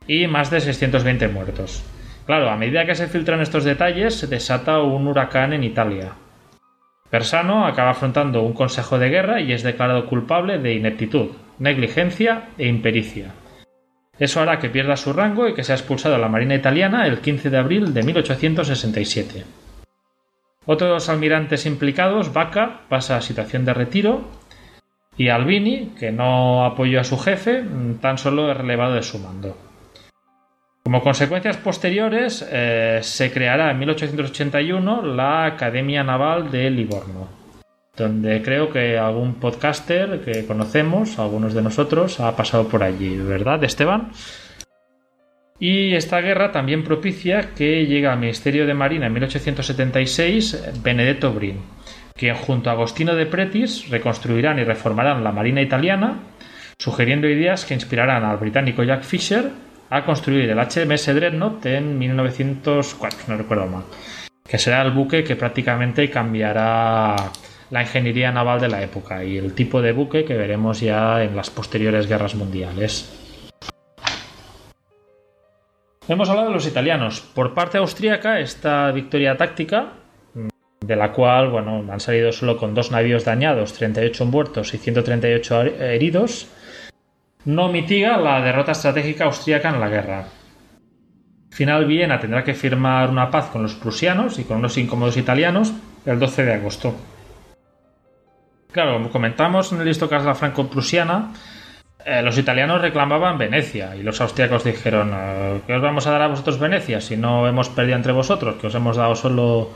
y 0.07 0.27
más 0.27 0.51
de 0.51 0.61
620 0.61 1.29
muertos. 1.29 1.85
Claro, 2.25 2.51
a 2.51 2.57
medida 2.57 2.87
que 2.87 2.95
se 2.95 3.09
filtran 3.09 3.41
estos 3.41 3.65
detalles, 3.65 4.15
se 4.15 4.27
desata 4.27 4.81
un 4.81 5.09
huracán 5.09 5.53
en 5.53 5.65
Italia. 5.65 6.13
Persano 7.11 7.67
acaba 7.67 7.91
afrontando 7.91 8.43
un 8.43 8.55
consejo 8.55 8.99
de 8.99 9.11
guerra 9.11 9.41
y 9.41 9.53
es 9.53 9.63
declarado 9.63 10.07
culpable 10.07 10.59
de 10.59 10.75
ineptitud, 10.75 11.33
negligencia 11.59 12.49
e 12.57 12.69
impericia. 12.69 13.33
Eso 14.19 14.41
hará 14.41 14.59
que 14.59 14.71
pierda 14.71 14.97
su 14.97 15.13
rango 15.13 15.49
y 15.49 15.55
que 15.55 15.65
sea 15.65 15.75
expulsado 15.75 16.15
de 16.15 16.21
la 16.21 16.29
Marina 16.29 16.55
italiana 16.55 17.07
el 17.07 17.19
15 17.19 17.51
de 17.51 17.59
abril 17.59 17.93
de 17.93 18.03
1867. 18.03 19.45
Otro 20.65 20.87
de 20.87 20.93
los 20.95 21.09
almirantes 21.09 21.67
implicados, 21.67 22.33
Vaca, 22.33 22.83
pasa 22.89 23.17
a 23.17 23.21
situación 23.21 23.65
de 23.65 23.75
retiro 23.75 24.23
y 25.17 25.29
Albini, 25.29 25.93
que 25.99 26.11
no 26.13 26.65
apoyó 26.65 27.01
a 27.01 27.05
su 27.05 27.19
jefe, 27.19 27.65
tan 28.01 28.17
solo 28.17 28.51
es 28.51 28.57
relevado 28.57 28.95
de 28.95 29.03
su 29.03 29.19
mando. 29.19 29.57
Como 30.85 31.03
consecuencias 31.03 31.59
posteriores, 31.59 32.47
eh, 32.51 33.01
se 33.03 33.33
creará 33.33 33.71
en 33.71 33.79
1881 33.79 35.03
la 35.03 35.47
Academia 35.47 36.03
Naval 36.03 36.51
de 36.51 36.71
Livorno, 36.71 37.29
donde 37.97 38.43
creo 38.43 38.71
que 38.71 38.99
algún 38.99 39.35
podcaster 39.35 40.21
que 40.23 40.45
conocemos, 40.45 41.19
algunos 41.19 41.55
de 41.55 41.63
nosotros, 41.63 42.19
ha 42.21 42.35
pasado 42.35 42.67
por 42.69 42.83
allí, 42.83 43.17
¿verdad, 43.17 43.63
Esteban? 43.63 44.11
Y 45.63 45.95
esta 45.95 46.21
guerra 46.21 46.51
también 46.51 46.83
propicia 46.83 47.55
que 47.55 47.87
llegue 47.87 48.09
al 48.09 48.19
Ministerio 48.19 48.67
de 48.67 48.75
Marina 48.75 49.07
en 49.07 49.13
1876 49.13 50.83
Benedetto 50.83 51.33
Brin, 51.33 51.61
quien 52.17 52.35
junto 52.35 52.69
a 52.69 52.73
Agostino 52.73 53.15
de 53.15 53.27
Pretis 53.27 53.89
reconstruirán 53.89 54.59
y 54.59 54.65
reformarán 54.65 55.23
la 55.23 55.31
Marina 55.31 55.63
italiana, 55.63 56.19
sugiriendo 56.81 57.29
ideas 57.29 57.65
que 57.65 57.75
inspirarán 57.75 58.25
al 58.25 58.39
británico 58.39 58.83
Jack 58.83 59.05
Fisher 59.05 59.51
a 59.89 60.05
construir 60.05 60.51
el 60.51 60.59
HMS 60.59 61.15
Dreadnought 61.15 61.65
en 61.67 61.97
1904, 61.97 63.21
no 63.29 63.37
recuerdo 63.37 63.67
mal, 63.69 63.85
que 64.45 64.59
será 64.59 64.83
el 64.83 64.91
buque 64.91 65.23
que 65.23 65.37
prácticamente 65.37 66.11
cambiará 66.11 67.15
la 67.71 67.83
ingeniería 67.83 68.33
naval 68.33 68.61
de 68.61 68.69
la 68.69 68.83
época 68.83 69.23
y 69.23 69.39
el 69.39 69.55
tipo 69.55 69.81
de 69.81 69.93
buque 69.93 70.25
que 70.25 70.35
veremos 70.35 70.81
ya 70.81 71.23
en 71.23 71.37
las 71.37 71.51
posteriores 71.51 72.09
guerras 72.09 72.35
mundiales. 72.35 73.22
Hemos 76.13 76.29
hablado 76.29 76.49
de 76.49 76.55
los 76.55 76.67
italianos. 76.67 77.23
Por 77.23 77.55
parte 77.55 77.79
austríaca, 77.79 78.39
esta 78.39 78.93
victoria 78.93 79.35
táctica, 79.39 79.95
de 80.83 80.95
la 80.95 81.11
cual 81.11 81.49
bueno, 81.49 81.83
han 81.91 82.01
salido 82.01 82.33
solo 82.33 82.59
con 82.59 82.75
dos 82.75 82.91
navíos 82.91 83.25
dañados, 83.25 83.73
38 83.73 84.27
muertos 84.27 84.75
y 84.75 84.77
138 84.77 85.63
heridos, 85.63 86.49
no 87.47 87.73
mitiga 87.73 88.19
la 88.19 88.43
derrota 88.43 88.73
estratégica 88.73 89.25
austríaca 89.25 89.71
en 89.71 89.81
la 89.81 89.89
guerra. 89.89 90.27
Final 91.49 91.87
Viena 91.87 92.21
tendrá 92.21 92.45
que 92.45 92.53
firmar 92.53 93.09
una 93.09 93.31
paz 93.31 93.47
con 93.47 93.63
los 93.63 93.73
prusianos 93.73 94.39
y 94.39 94.45
con 94.45 94.59
unos 94.59 94.77
incómodos 94.77 95.17
italianos 95.17 95.73
el 96.05 96.19
12 96.19 96.45
de 96.45 96.53
agosto. 96.53 96.95
Claro, 98.71 98.93
como 98.99 99.09
comentamos 99.09 99.73
en 99.73 99.81
el 99.81 99.89
histocast 99.89 100.27
la 100.27 100.35
franco-prusiana, 100.35 101.33
eh, 102.05 102.23
los 102.23 102.37
italianos 102.39 102.81
reclamaban 102.81 103.39
Venecia 103.39 103.95
y 103.97 104.03
los 104.03 104.21
austriacos 104.21 104.65
dijeron 104.65 105.13
eh, 105.15 105.61
¿qué 105.67 105.75
os 105.75 105.83
vamos 105.83 106.07
a 106.07 106.11
dar 106.11 106.23
a 106.23 106.29
vosotros 106.29 106.59
Venecia 106.59 107.01
si 107.01 107.17
no 107.17 107.47
hemos 107.47 107.69
perdido 107.69 107.97
entre 107.97 108.13
vosotros? 108.13 108.57
Que 108.61 108.67
os 108.67 108.75
hemos 108.75 108.97
dado 108.97 109.15
solo 109.15 109.71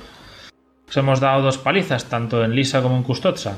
os 0.88 0.96
hemos 0.96 1.20
dado 1.20 1.42
dos 1.42 1.58
palizas 1.58 2.06
tanto 2.06 2.44
en 2.44 2.54
Lisa 2.54 2.82
como 2.82 2.96
en 2.96 3.02
Custozza. 3.02 3.56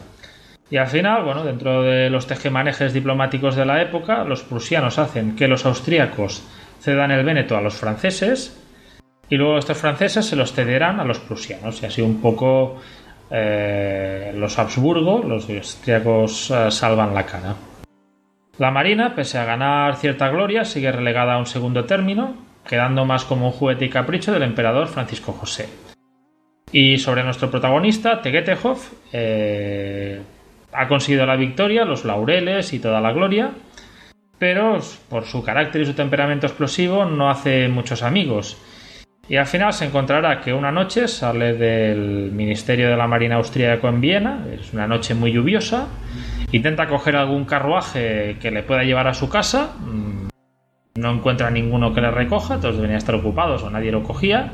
Y 0.71 0.77
al 0.77 0.87
final, 0.87 1.25
bueno, 1.25 1.45
dentro 1.45 1.83
de 1.83 2.11
los 2.11 2.27
tejemanejes 2.27 2.93
diplomáticos 2.93 3.57
de 3.57 3.65
la 3.65 3.81
época, 3.81 4.25
los 4.25 4.43
prusianos 4.43 4.99
hacen 4.99 5.35
que 5.35 5.49
los 5.49 5.65
austríacos 5.65 6.43
cedan 6.81 7.11
el 7.11 7.25
Véneto 7.25 7.57
a 7.57 7.61
los 7.61 7.75
franceses 7.75 8.59
y 9.31 9.37
luego 9.37 9.59
estos 9.59 9.79
franceses 9.79 10.27
se 10.27 10.37
los 10.37 10.53
cederán 10.53 11.01
a 11.01 11.05
los 11.05 11.19
prusianos 11.19 11.83
y 11.83 11.87
así 11.87 12.03
un 12.03 12.21
poco 12.21 12.77
eh, 13.31 14.33
los 14.35 14.59
Habsburgo, 14.59 15.23
los 15.23 15.49
austríacos 15.49 16.53
salvan 16.71 17.15
la 17.15 17.25
cara. 17.25 17.55
La 18.59 18.73
Marina, 18.73 19.15
pese 19.15 19.39
a 19.39 19.45
ganar 19.45 19.95
cierta 19.97 20.29
gloria, 20.31 20.65
sigue 20.65 20.91
relegada 20.91 21.35
a 21.35 21.39
un 21.39 21.47
segundo 21.47 21.85
término, 21.85 22.35
quedando 22.67 23.05
más 23.05 23.25
como 23.25 23.47
un 23.47 23.53
juguete 23.53 23.85
y 23.85 23.89
capricho 23.89 24.33
del 24.33 24.43
emperador 24.43 24.89
Francisco 24.89 25.33
José. 25.33 25.69
Y 26.73 26.99
sobre 26.99 27.23
nuestro 27.23 27.53
protagonista, 27.53 28.21
Tegetejov, 28.21 28.79
eh, 29.13 30.21
ha 30.73 30.89
conseguido 30.89 31.25
la 31.25 31.37
victoria, 31.37 31.85
los 31.85 32.05
laureles 32.05 32.73
y 32.73 32.81
toda 32.81 33.01
la 33.01 33.13
gloria, 33.13 33.53
pero 34.41 34.81
por 35.09 35.25
su 35.25 35.45
carácter 35.45 35.83
y 35.83 35.87
su 35.87 35.95
temperamento 35.95 36.49
explosivo 36.49 37.05
no 37.05 37.31
hace 37.31 37.69
muchos 37.69 38.03
amigos. 38.03 38.61
Y 39.29 39.37
al 39.37 39.47
final 39.47 39.73
se 39.73 39.85
encontrará 39.85 40.41
que 40.41 40.53
una 40.53 40.73
noche 40.73 41.07
sale 41.07 41.55
del 41.55 42.33
Ministerio 42.33 42.89
de 42.89 42.97
la 42.97 43.07
Marina 43.07 43.37
Austríaco 43.37 43.89
en 43.89 44.01
Viena, 44.01 44.45
es 44.53 44.73
una 44.73 44.89
noche 44.89 45.15
muy 45.15 45.33
lluviosa, 45.33 45.87
Intenta 46.53 46.87
coger 46.87 47.17
algún 47.17 47.45
carruaje 47.45 48.37
que 48.41 48.51
le 48.51 48.63
pueda 48.63 48.83
llevar 48.85 49.07
a 49.07 49.15
su 49.15 49.29
casa. 49.29 49.75
Mm, 49.81 50.29
no 50.97 51.13
encuentra 51.13 51.51
ninguno 51.51 51.93
que 51.93 52.01
le 52.01 52.11
recoja, 52.11 52.59
todos 52.59 52.77
deberían 52.77 52.99
estar 52.99 53.15
ocupados 53.15 53.63
o 53.63 53.71
nadie 53.71 53.93
lo 53.93 54.03
cogía. 54.03 54.53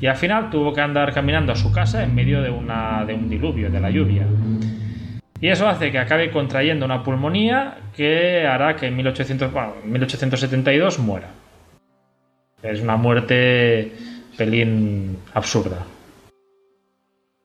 Y 0.00 0.06
al 0.06 0.16
final 0.16 0.48
tuvo 0.50 0.72
que 0.72 0.80
andar 0.80 1.12
caminando 1.12 1.52
a 1.52 1.56
su 1.56 1.72
casa 1.72 2.02
en 2.02 2.14
medio 2.14 2.40
de, 2.40 2.50
una, 2.50 3.04
de 3.04 3.14
un 3.14 3.28
diluvio, 3.28 3.70
de 3.70 3.80
la 3.80 3.90
lluvia. 3.90 4.26
Y 5.40 5.48
eso 5.48 5.68
hace 5.68 5.92
que 5.92 5.98
acabe 5.98 6.30
contrayendo 6.30 6.84
una 6.84 7.02
pulmonía 7.02 7.78
que 7.96 8.46
hará 8.46 8.74
que 8.74 8.86
en 8.86 8.96
1800, 8.96 9.50
1872 9.84 10.98
muera. 10.98 11.28
Es 12.62 12.80
una 12.80 12.96
muerte 12.96 13.92
pelín 14.36 15.18
absurda. 15.34 15.78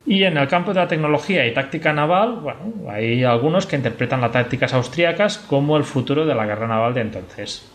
Y 0.06 0.24
en 0.24 0.38
el 0.38 0.48
campo 0.48 0.74
de 0.74 0.82
la 0.82 0.88
tecnología 0.88 1.46
y 1.48 1.54
táctica 1.54 1.94
naval, 1.94 2.40
bueno, 2.42 2.90
hay 2.90 3.24
algunos 3.24 3.66
que 3.66 3.78
interpretan 3.78 4.20
las 4.20 4.32
tácticas 4.32 4.74
austríacas 4.74 5.38
como 5.38 5.78
el 5.78 5.84
futuro 5.84 6.26
de 6.26 6.36
la 6.36 6.46
guerra 6.46 6.68
naval 6.68 6.94
de 6.94 7.02
entonces. 7.02 7.72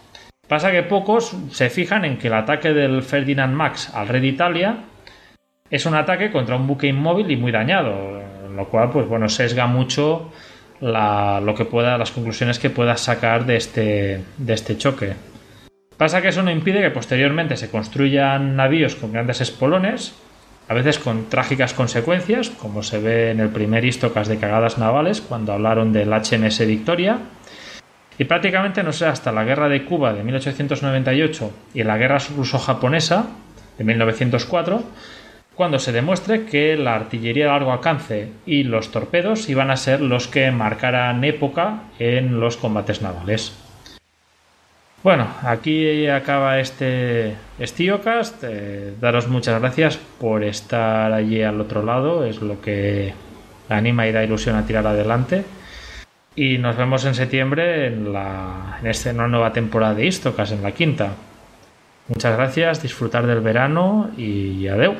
Pasa 0.46 0.70
que 0.70 0.82
pocos 0.82 1.36
se 1.50 1.70
fijan 1.70 2.04
en 2.04 2.18
que 2.18 2.28
el 2.28 2.34
ataque 2.34 2.72
del 2.72 3.02
Ferdinand 3.02 3.54
Max 3.54 3.94
al 3.94 4.08
rey 4.08 4.20
de 4.20 4.26
Italia 4.28 4.76
es 5.70 5.86
un 5.86 5.94
ataque 5.94 6.30
contra 6.30 6.56
un 6.56 6.66
buque 6.66 6.86
inmóvil 6.86 7.30
y 7.30 7.36
muy 7.36 7.52
dañado, 7.52 8.22
lo 8.54 8.68
cual, 8.68 8.90
pues 8.90 9.06
bueno, 9.06 9.28
sesga 9.28 9.66
mucho 9.66 10.30
lo 10.80 11.54
que 11.54 11.64
pueda, 11.64 11.98
las 11.98 12.10
conclusiones 12.10 12.58
que 12.58 12.70
pueda 12.70 12.96
sacar 12.96 13.44
de 13.44 13.56
este, 13.56 14.24
de 14.36 14.52
este 14.54 14.78
choque. 14.78 15.14
Pasa 15.96 16.22
que 16.22 16.28
eso 16.28 16.42
no 16.42 16.50
impide 16.50 16.80
que 16.80 16.90
posteriormente 16.90 17.56
se 17.56 17.70
construyan 17.70 18.54
navíos 18.54 18.94
con 18.94 19.12
grandes 19.12 19.40
espolones, 19.40 20.14
a 20.68 20.74
veces 20.74 20.98
con 20.98 21.30
trágicas 21.30 21.72
consecuencias, 21.72 22.50
como 22.50 22.82
se 22.82 22.98
ve 22.98 23.30
en 23.30 23.40
el 23.40 23.48
primer 23.48 23.84
Istocas 23.86 24.28
de 24.28 24.38
cagadas 24.38 24.76
navales, 24.76 25.22
cuando 25.22 25.54
hablaron 25.54 25.92
del 25.92 26.10
HMS 26.12 26.66
Victoria. 26.66 27.18
Y 28.18 28.24
prácticamente 28.24 28.82
no 28.82 28.92
sé, 28.92 29.06
hasta 29.06 29.32
la 29.32 29.44
guerra 29.44 29.68
de 29.68 29.84
Cuba 29.84 30.12
de 30.12 30.22
1898 30.24 31.50
y 31.72 31.84
la 31.84 31.96
guerra 31.96 32.18
ruso-japonesa 32.36 33.26
de 33.78 33.84
1904, 33.84 34.82
cuando 35.54 35.78
se 35.78 35.92
demuestre 35.92 36.44
que 36.44 36.76
la 36.76 36.94
artillería 36.94 37.46
de 37.46 37.50
largo 37.50 37.72
alcance 37.72 38.28
y 38.44 38.64
los 38.64 38.90
torpedos 38.90 39.48
iban 39.48 39.70
a 39.70 39.76
ser 39.76 40.02
los 40.02 40.28
que 40.28 40.50
marcaran 40.50 41.24
época 41.24 41.84
en 41.98 42.40
los 42.40 42.56
combates 42.56 43.00
navales. 43.00 43.67
Bueno, 45.02 45.28
aquí 45.42 46.08
acaba 46.08 46.58
este 46.58 47.36
Estiocast. 47.58 48.42
Eh, 48.42 48.94
daros 49.00 49.28
muchas 49.28 49.60
gracias 49.60 49.96
por 49.96 50.42
estar 50.42 51.12
allí 51.12 51.42
al 51.42 51.60
otro 51.60 51.84
lado. 51.84 52.24
Es 52.24 52.42
lo 52.42 52.60
que 52.60 53.14
anima 53.68 54.08
y 54.08 54.12
da 54.12 54.24
ilusión 54.24 54.56
a 54.56 54.66
tirar 54.66 54.86
adelante. 54.86 55.44
Y 56.34 56.58
nos 56.58 56.76
vemos 56.76 57.04
en 57.04 57.14
septiembre 57.14 57.86
en, 57.86 58.12
la, 58.12 58.78
en 58.80 58.88
esta 58.88 59.10
una 59.10 59.28
nueva 59.28 59.52
temporada 59.52 59.94
de 59.94 60.06
Istocas, 60.06 60.50
en 60.50 60.62
la 60.62 60.72
quinta. 60.72 61.12
Muchas 62.08 62.36
gracias, 62.36 62.82
disfrutar 62.82 63.26
del 63.26 63.40
verano 63.40 64.10
y 64.16 64.66
adeu. 64.66 64.94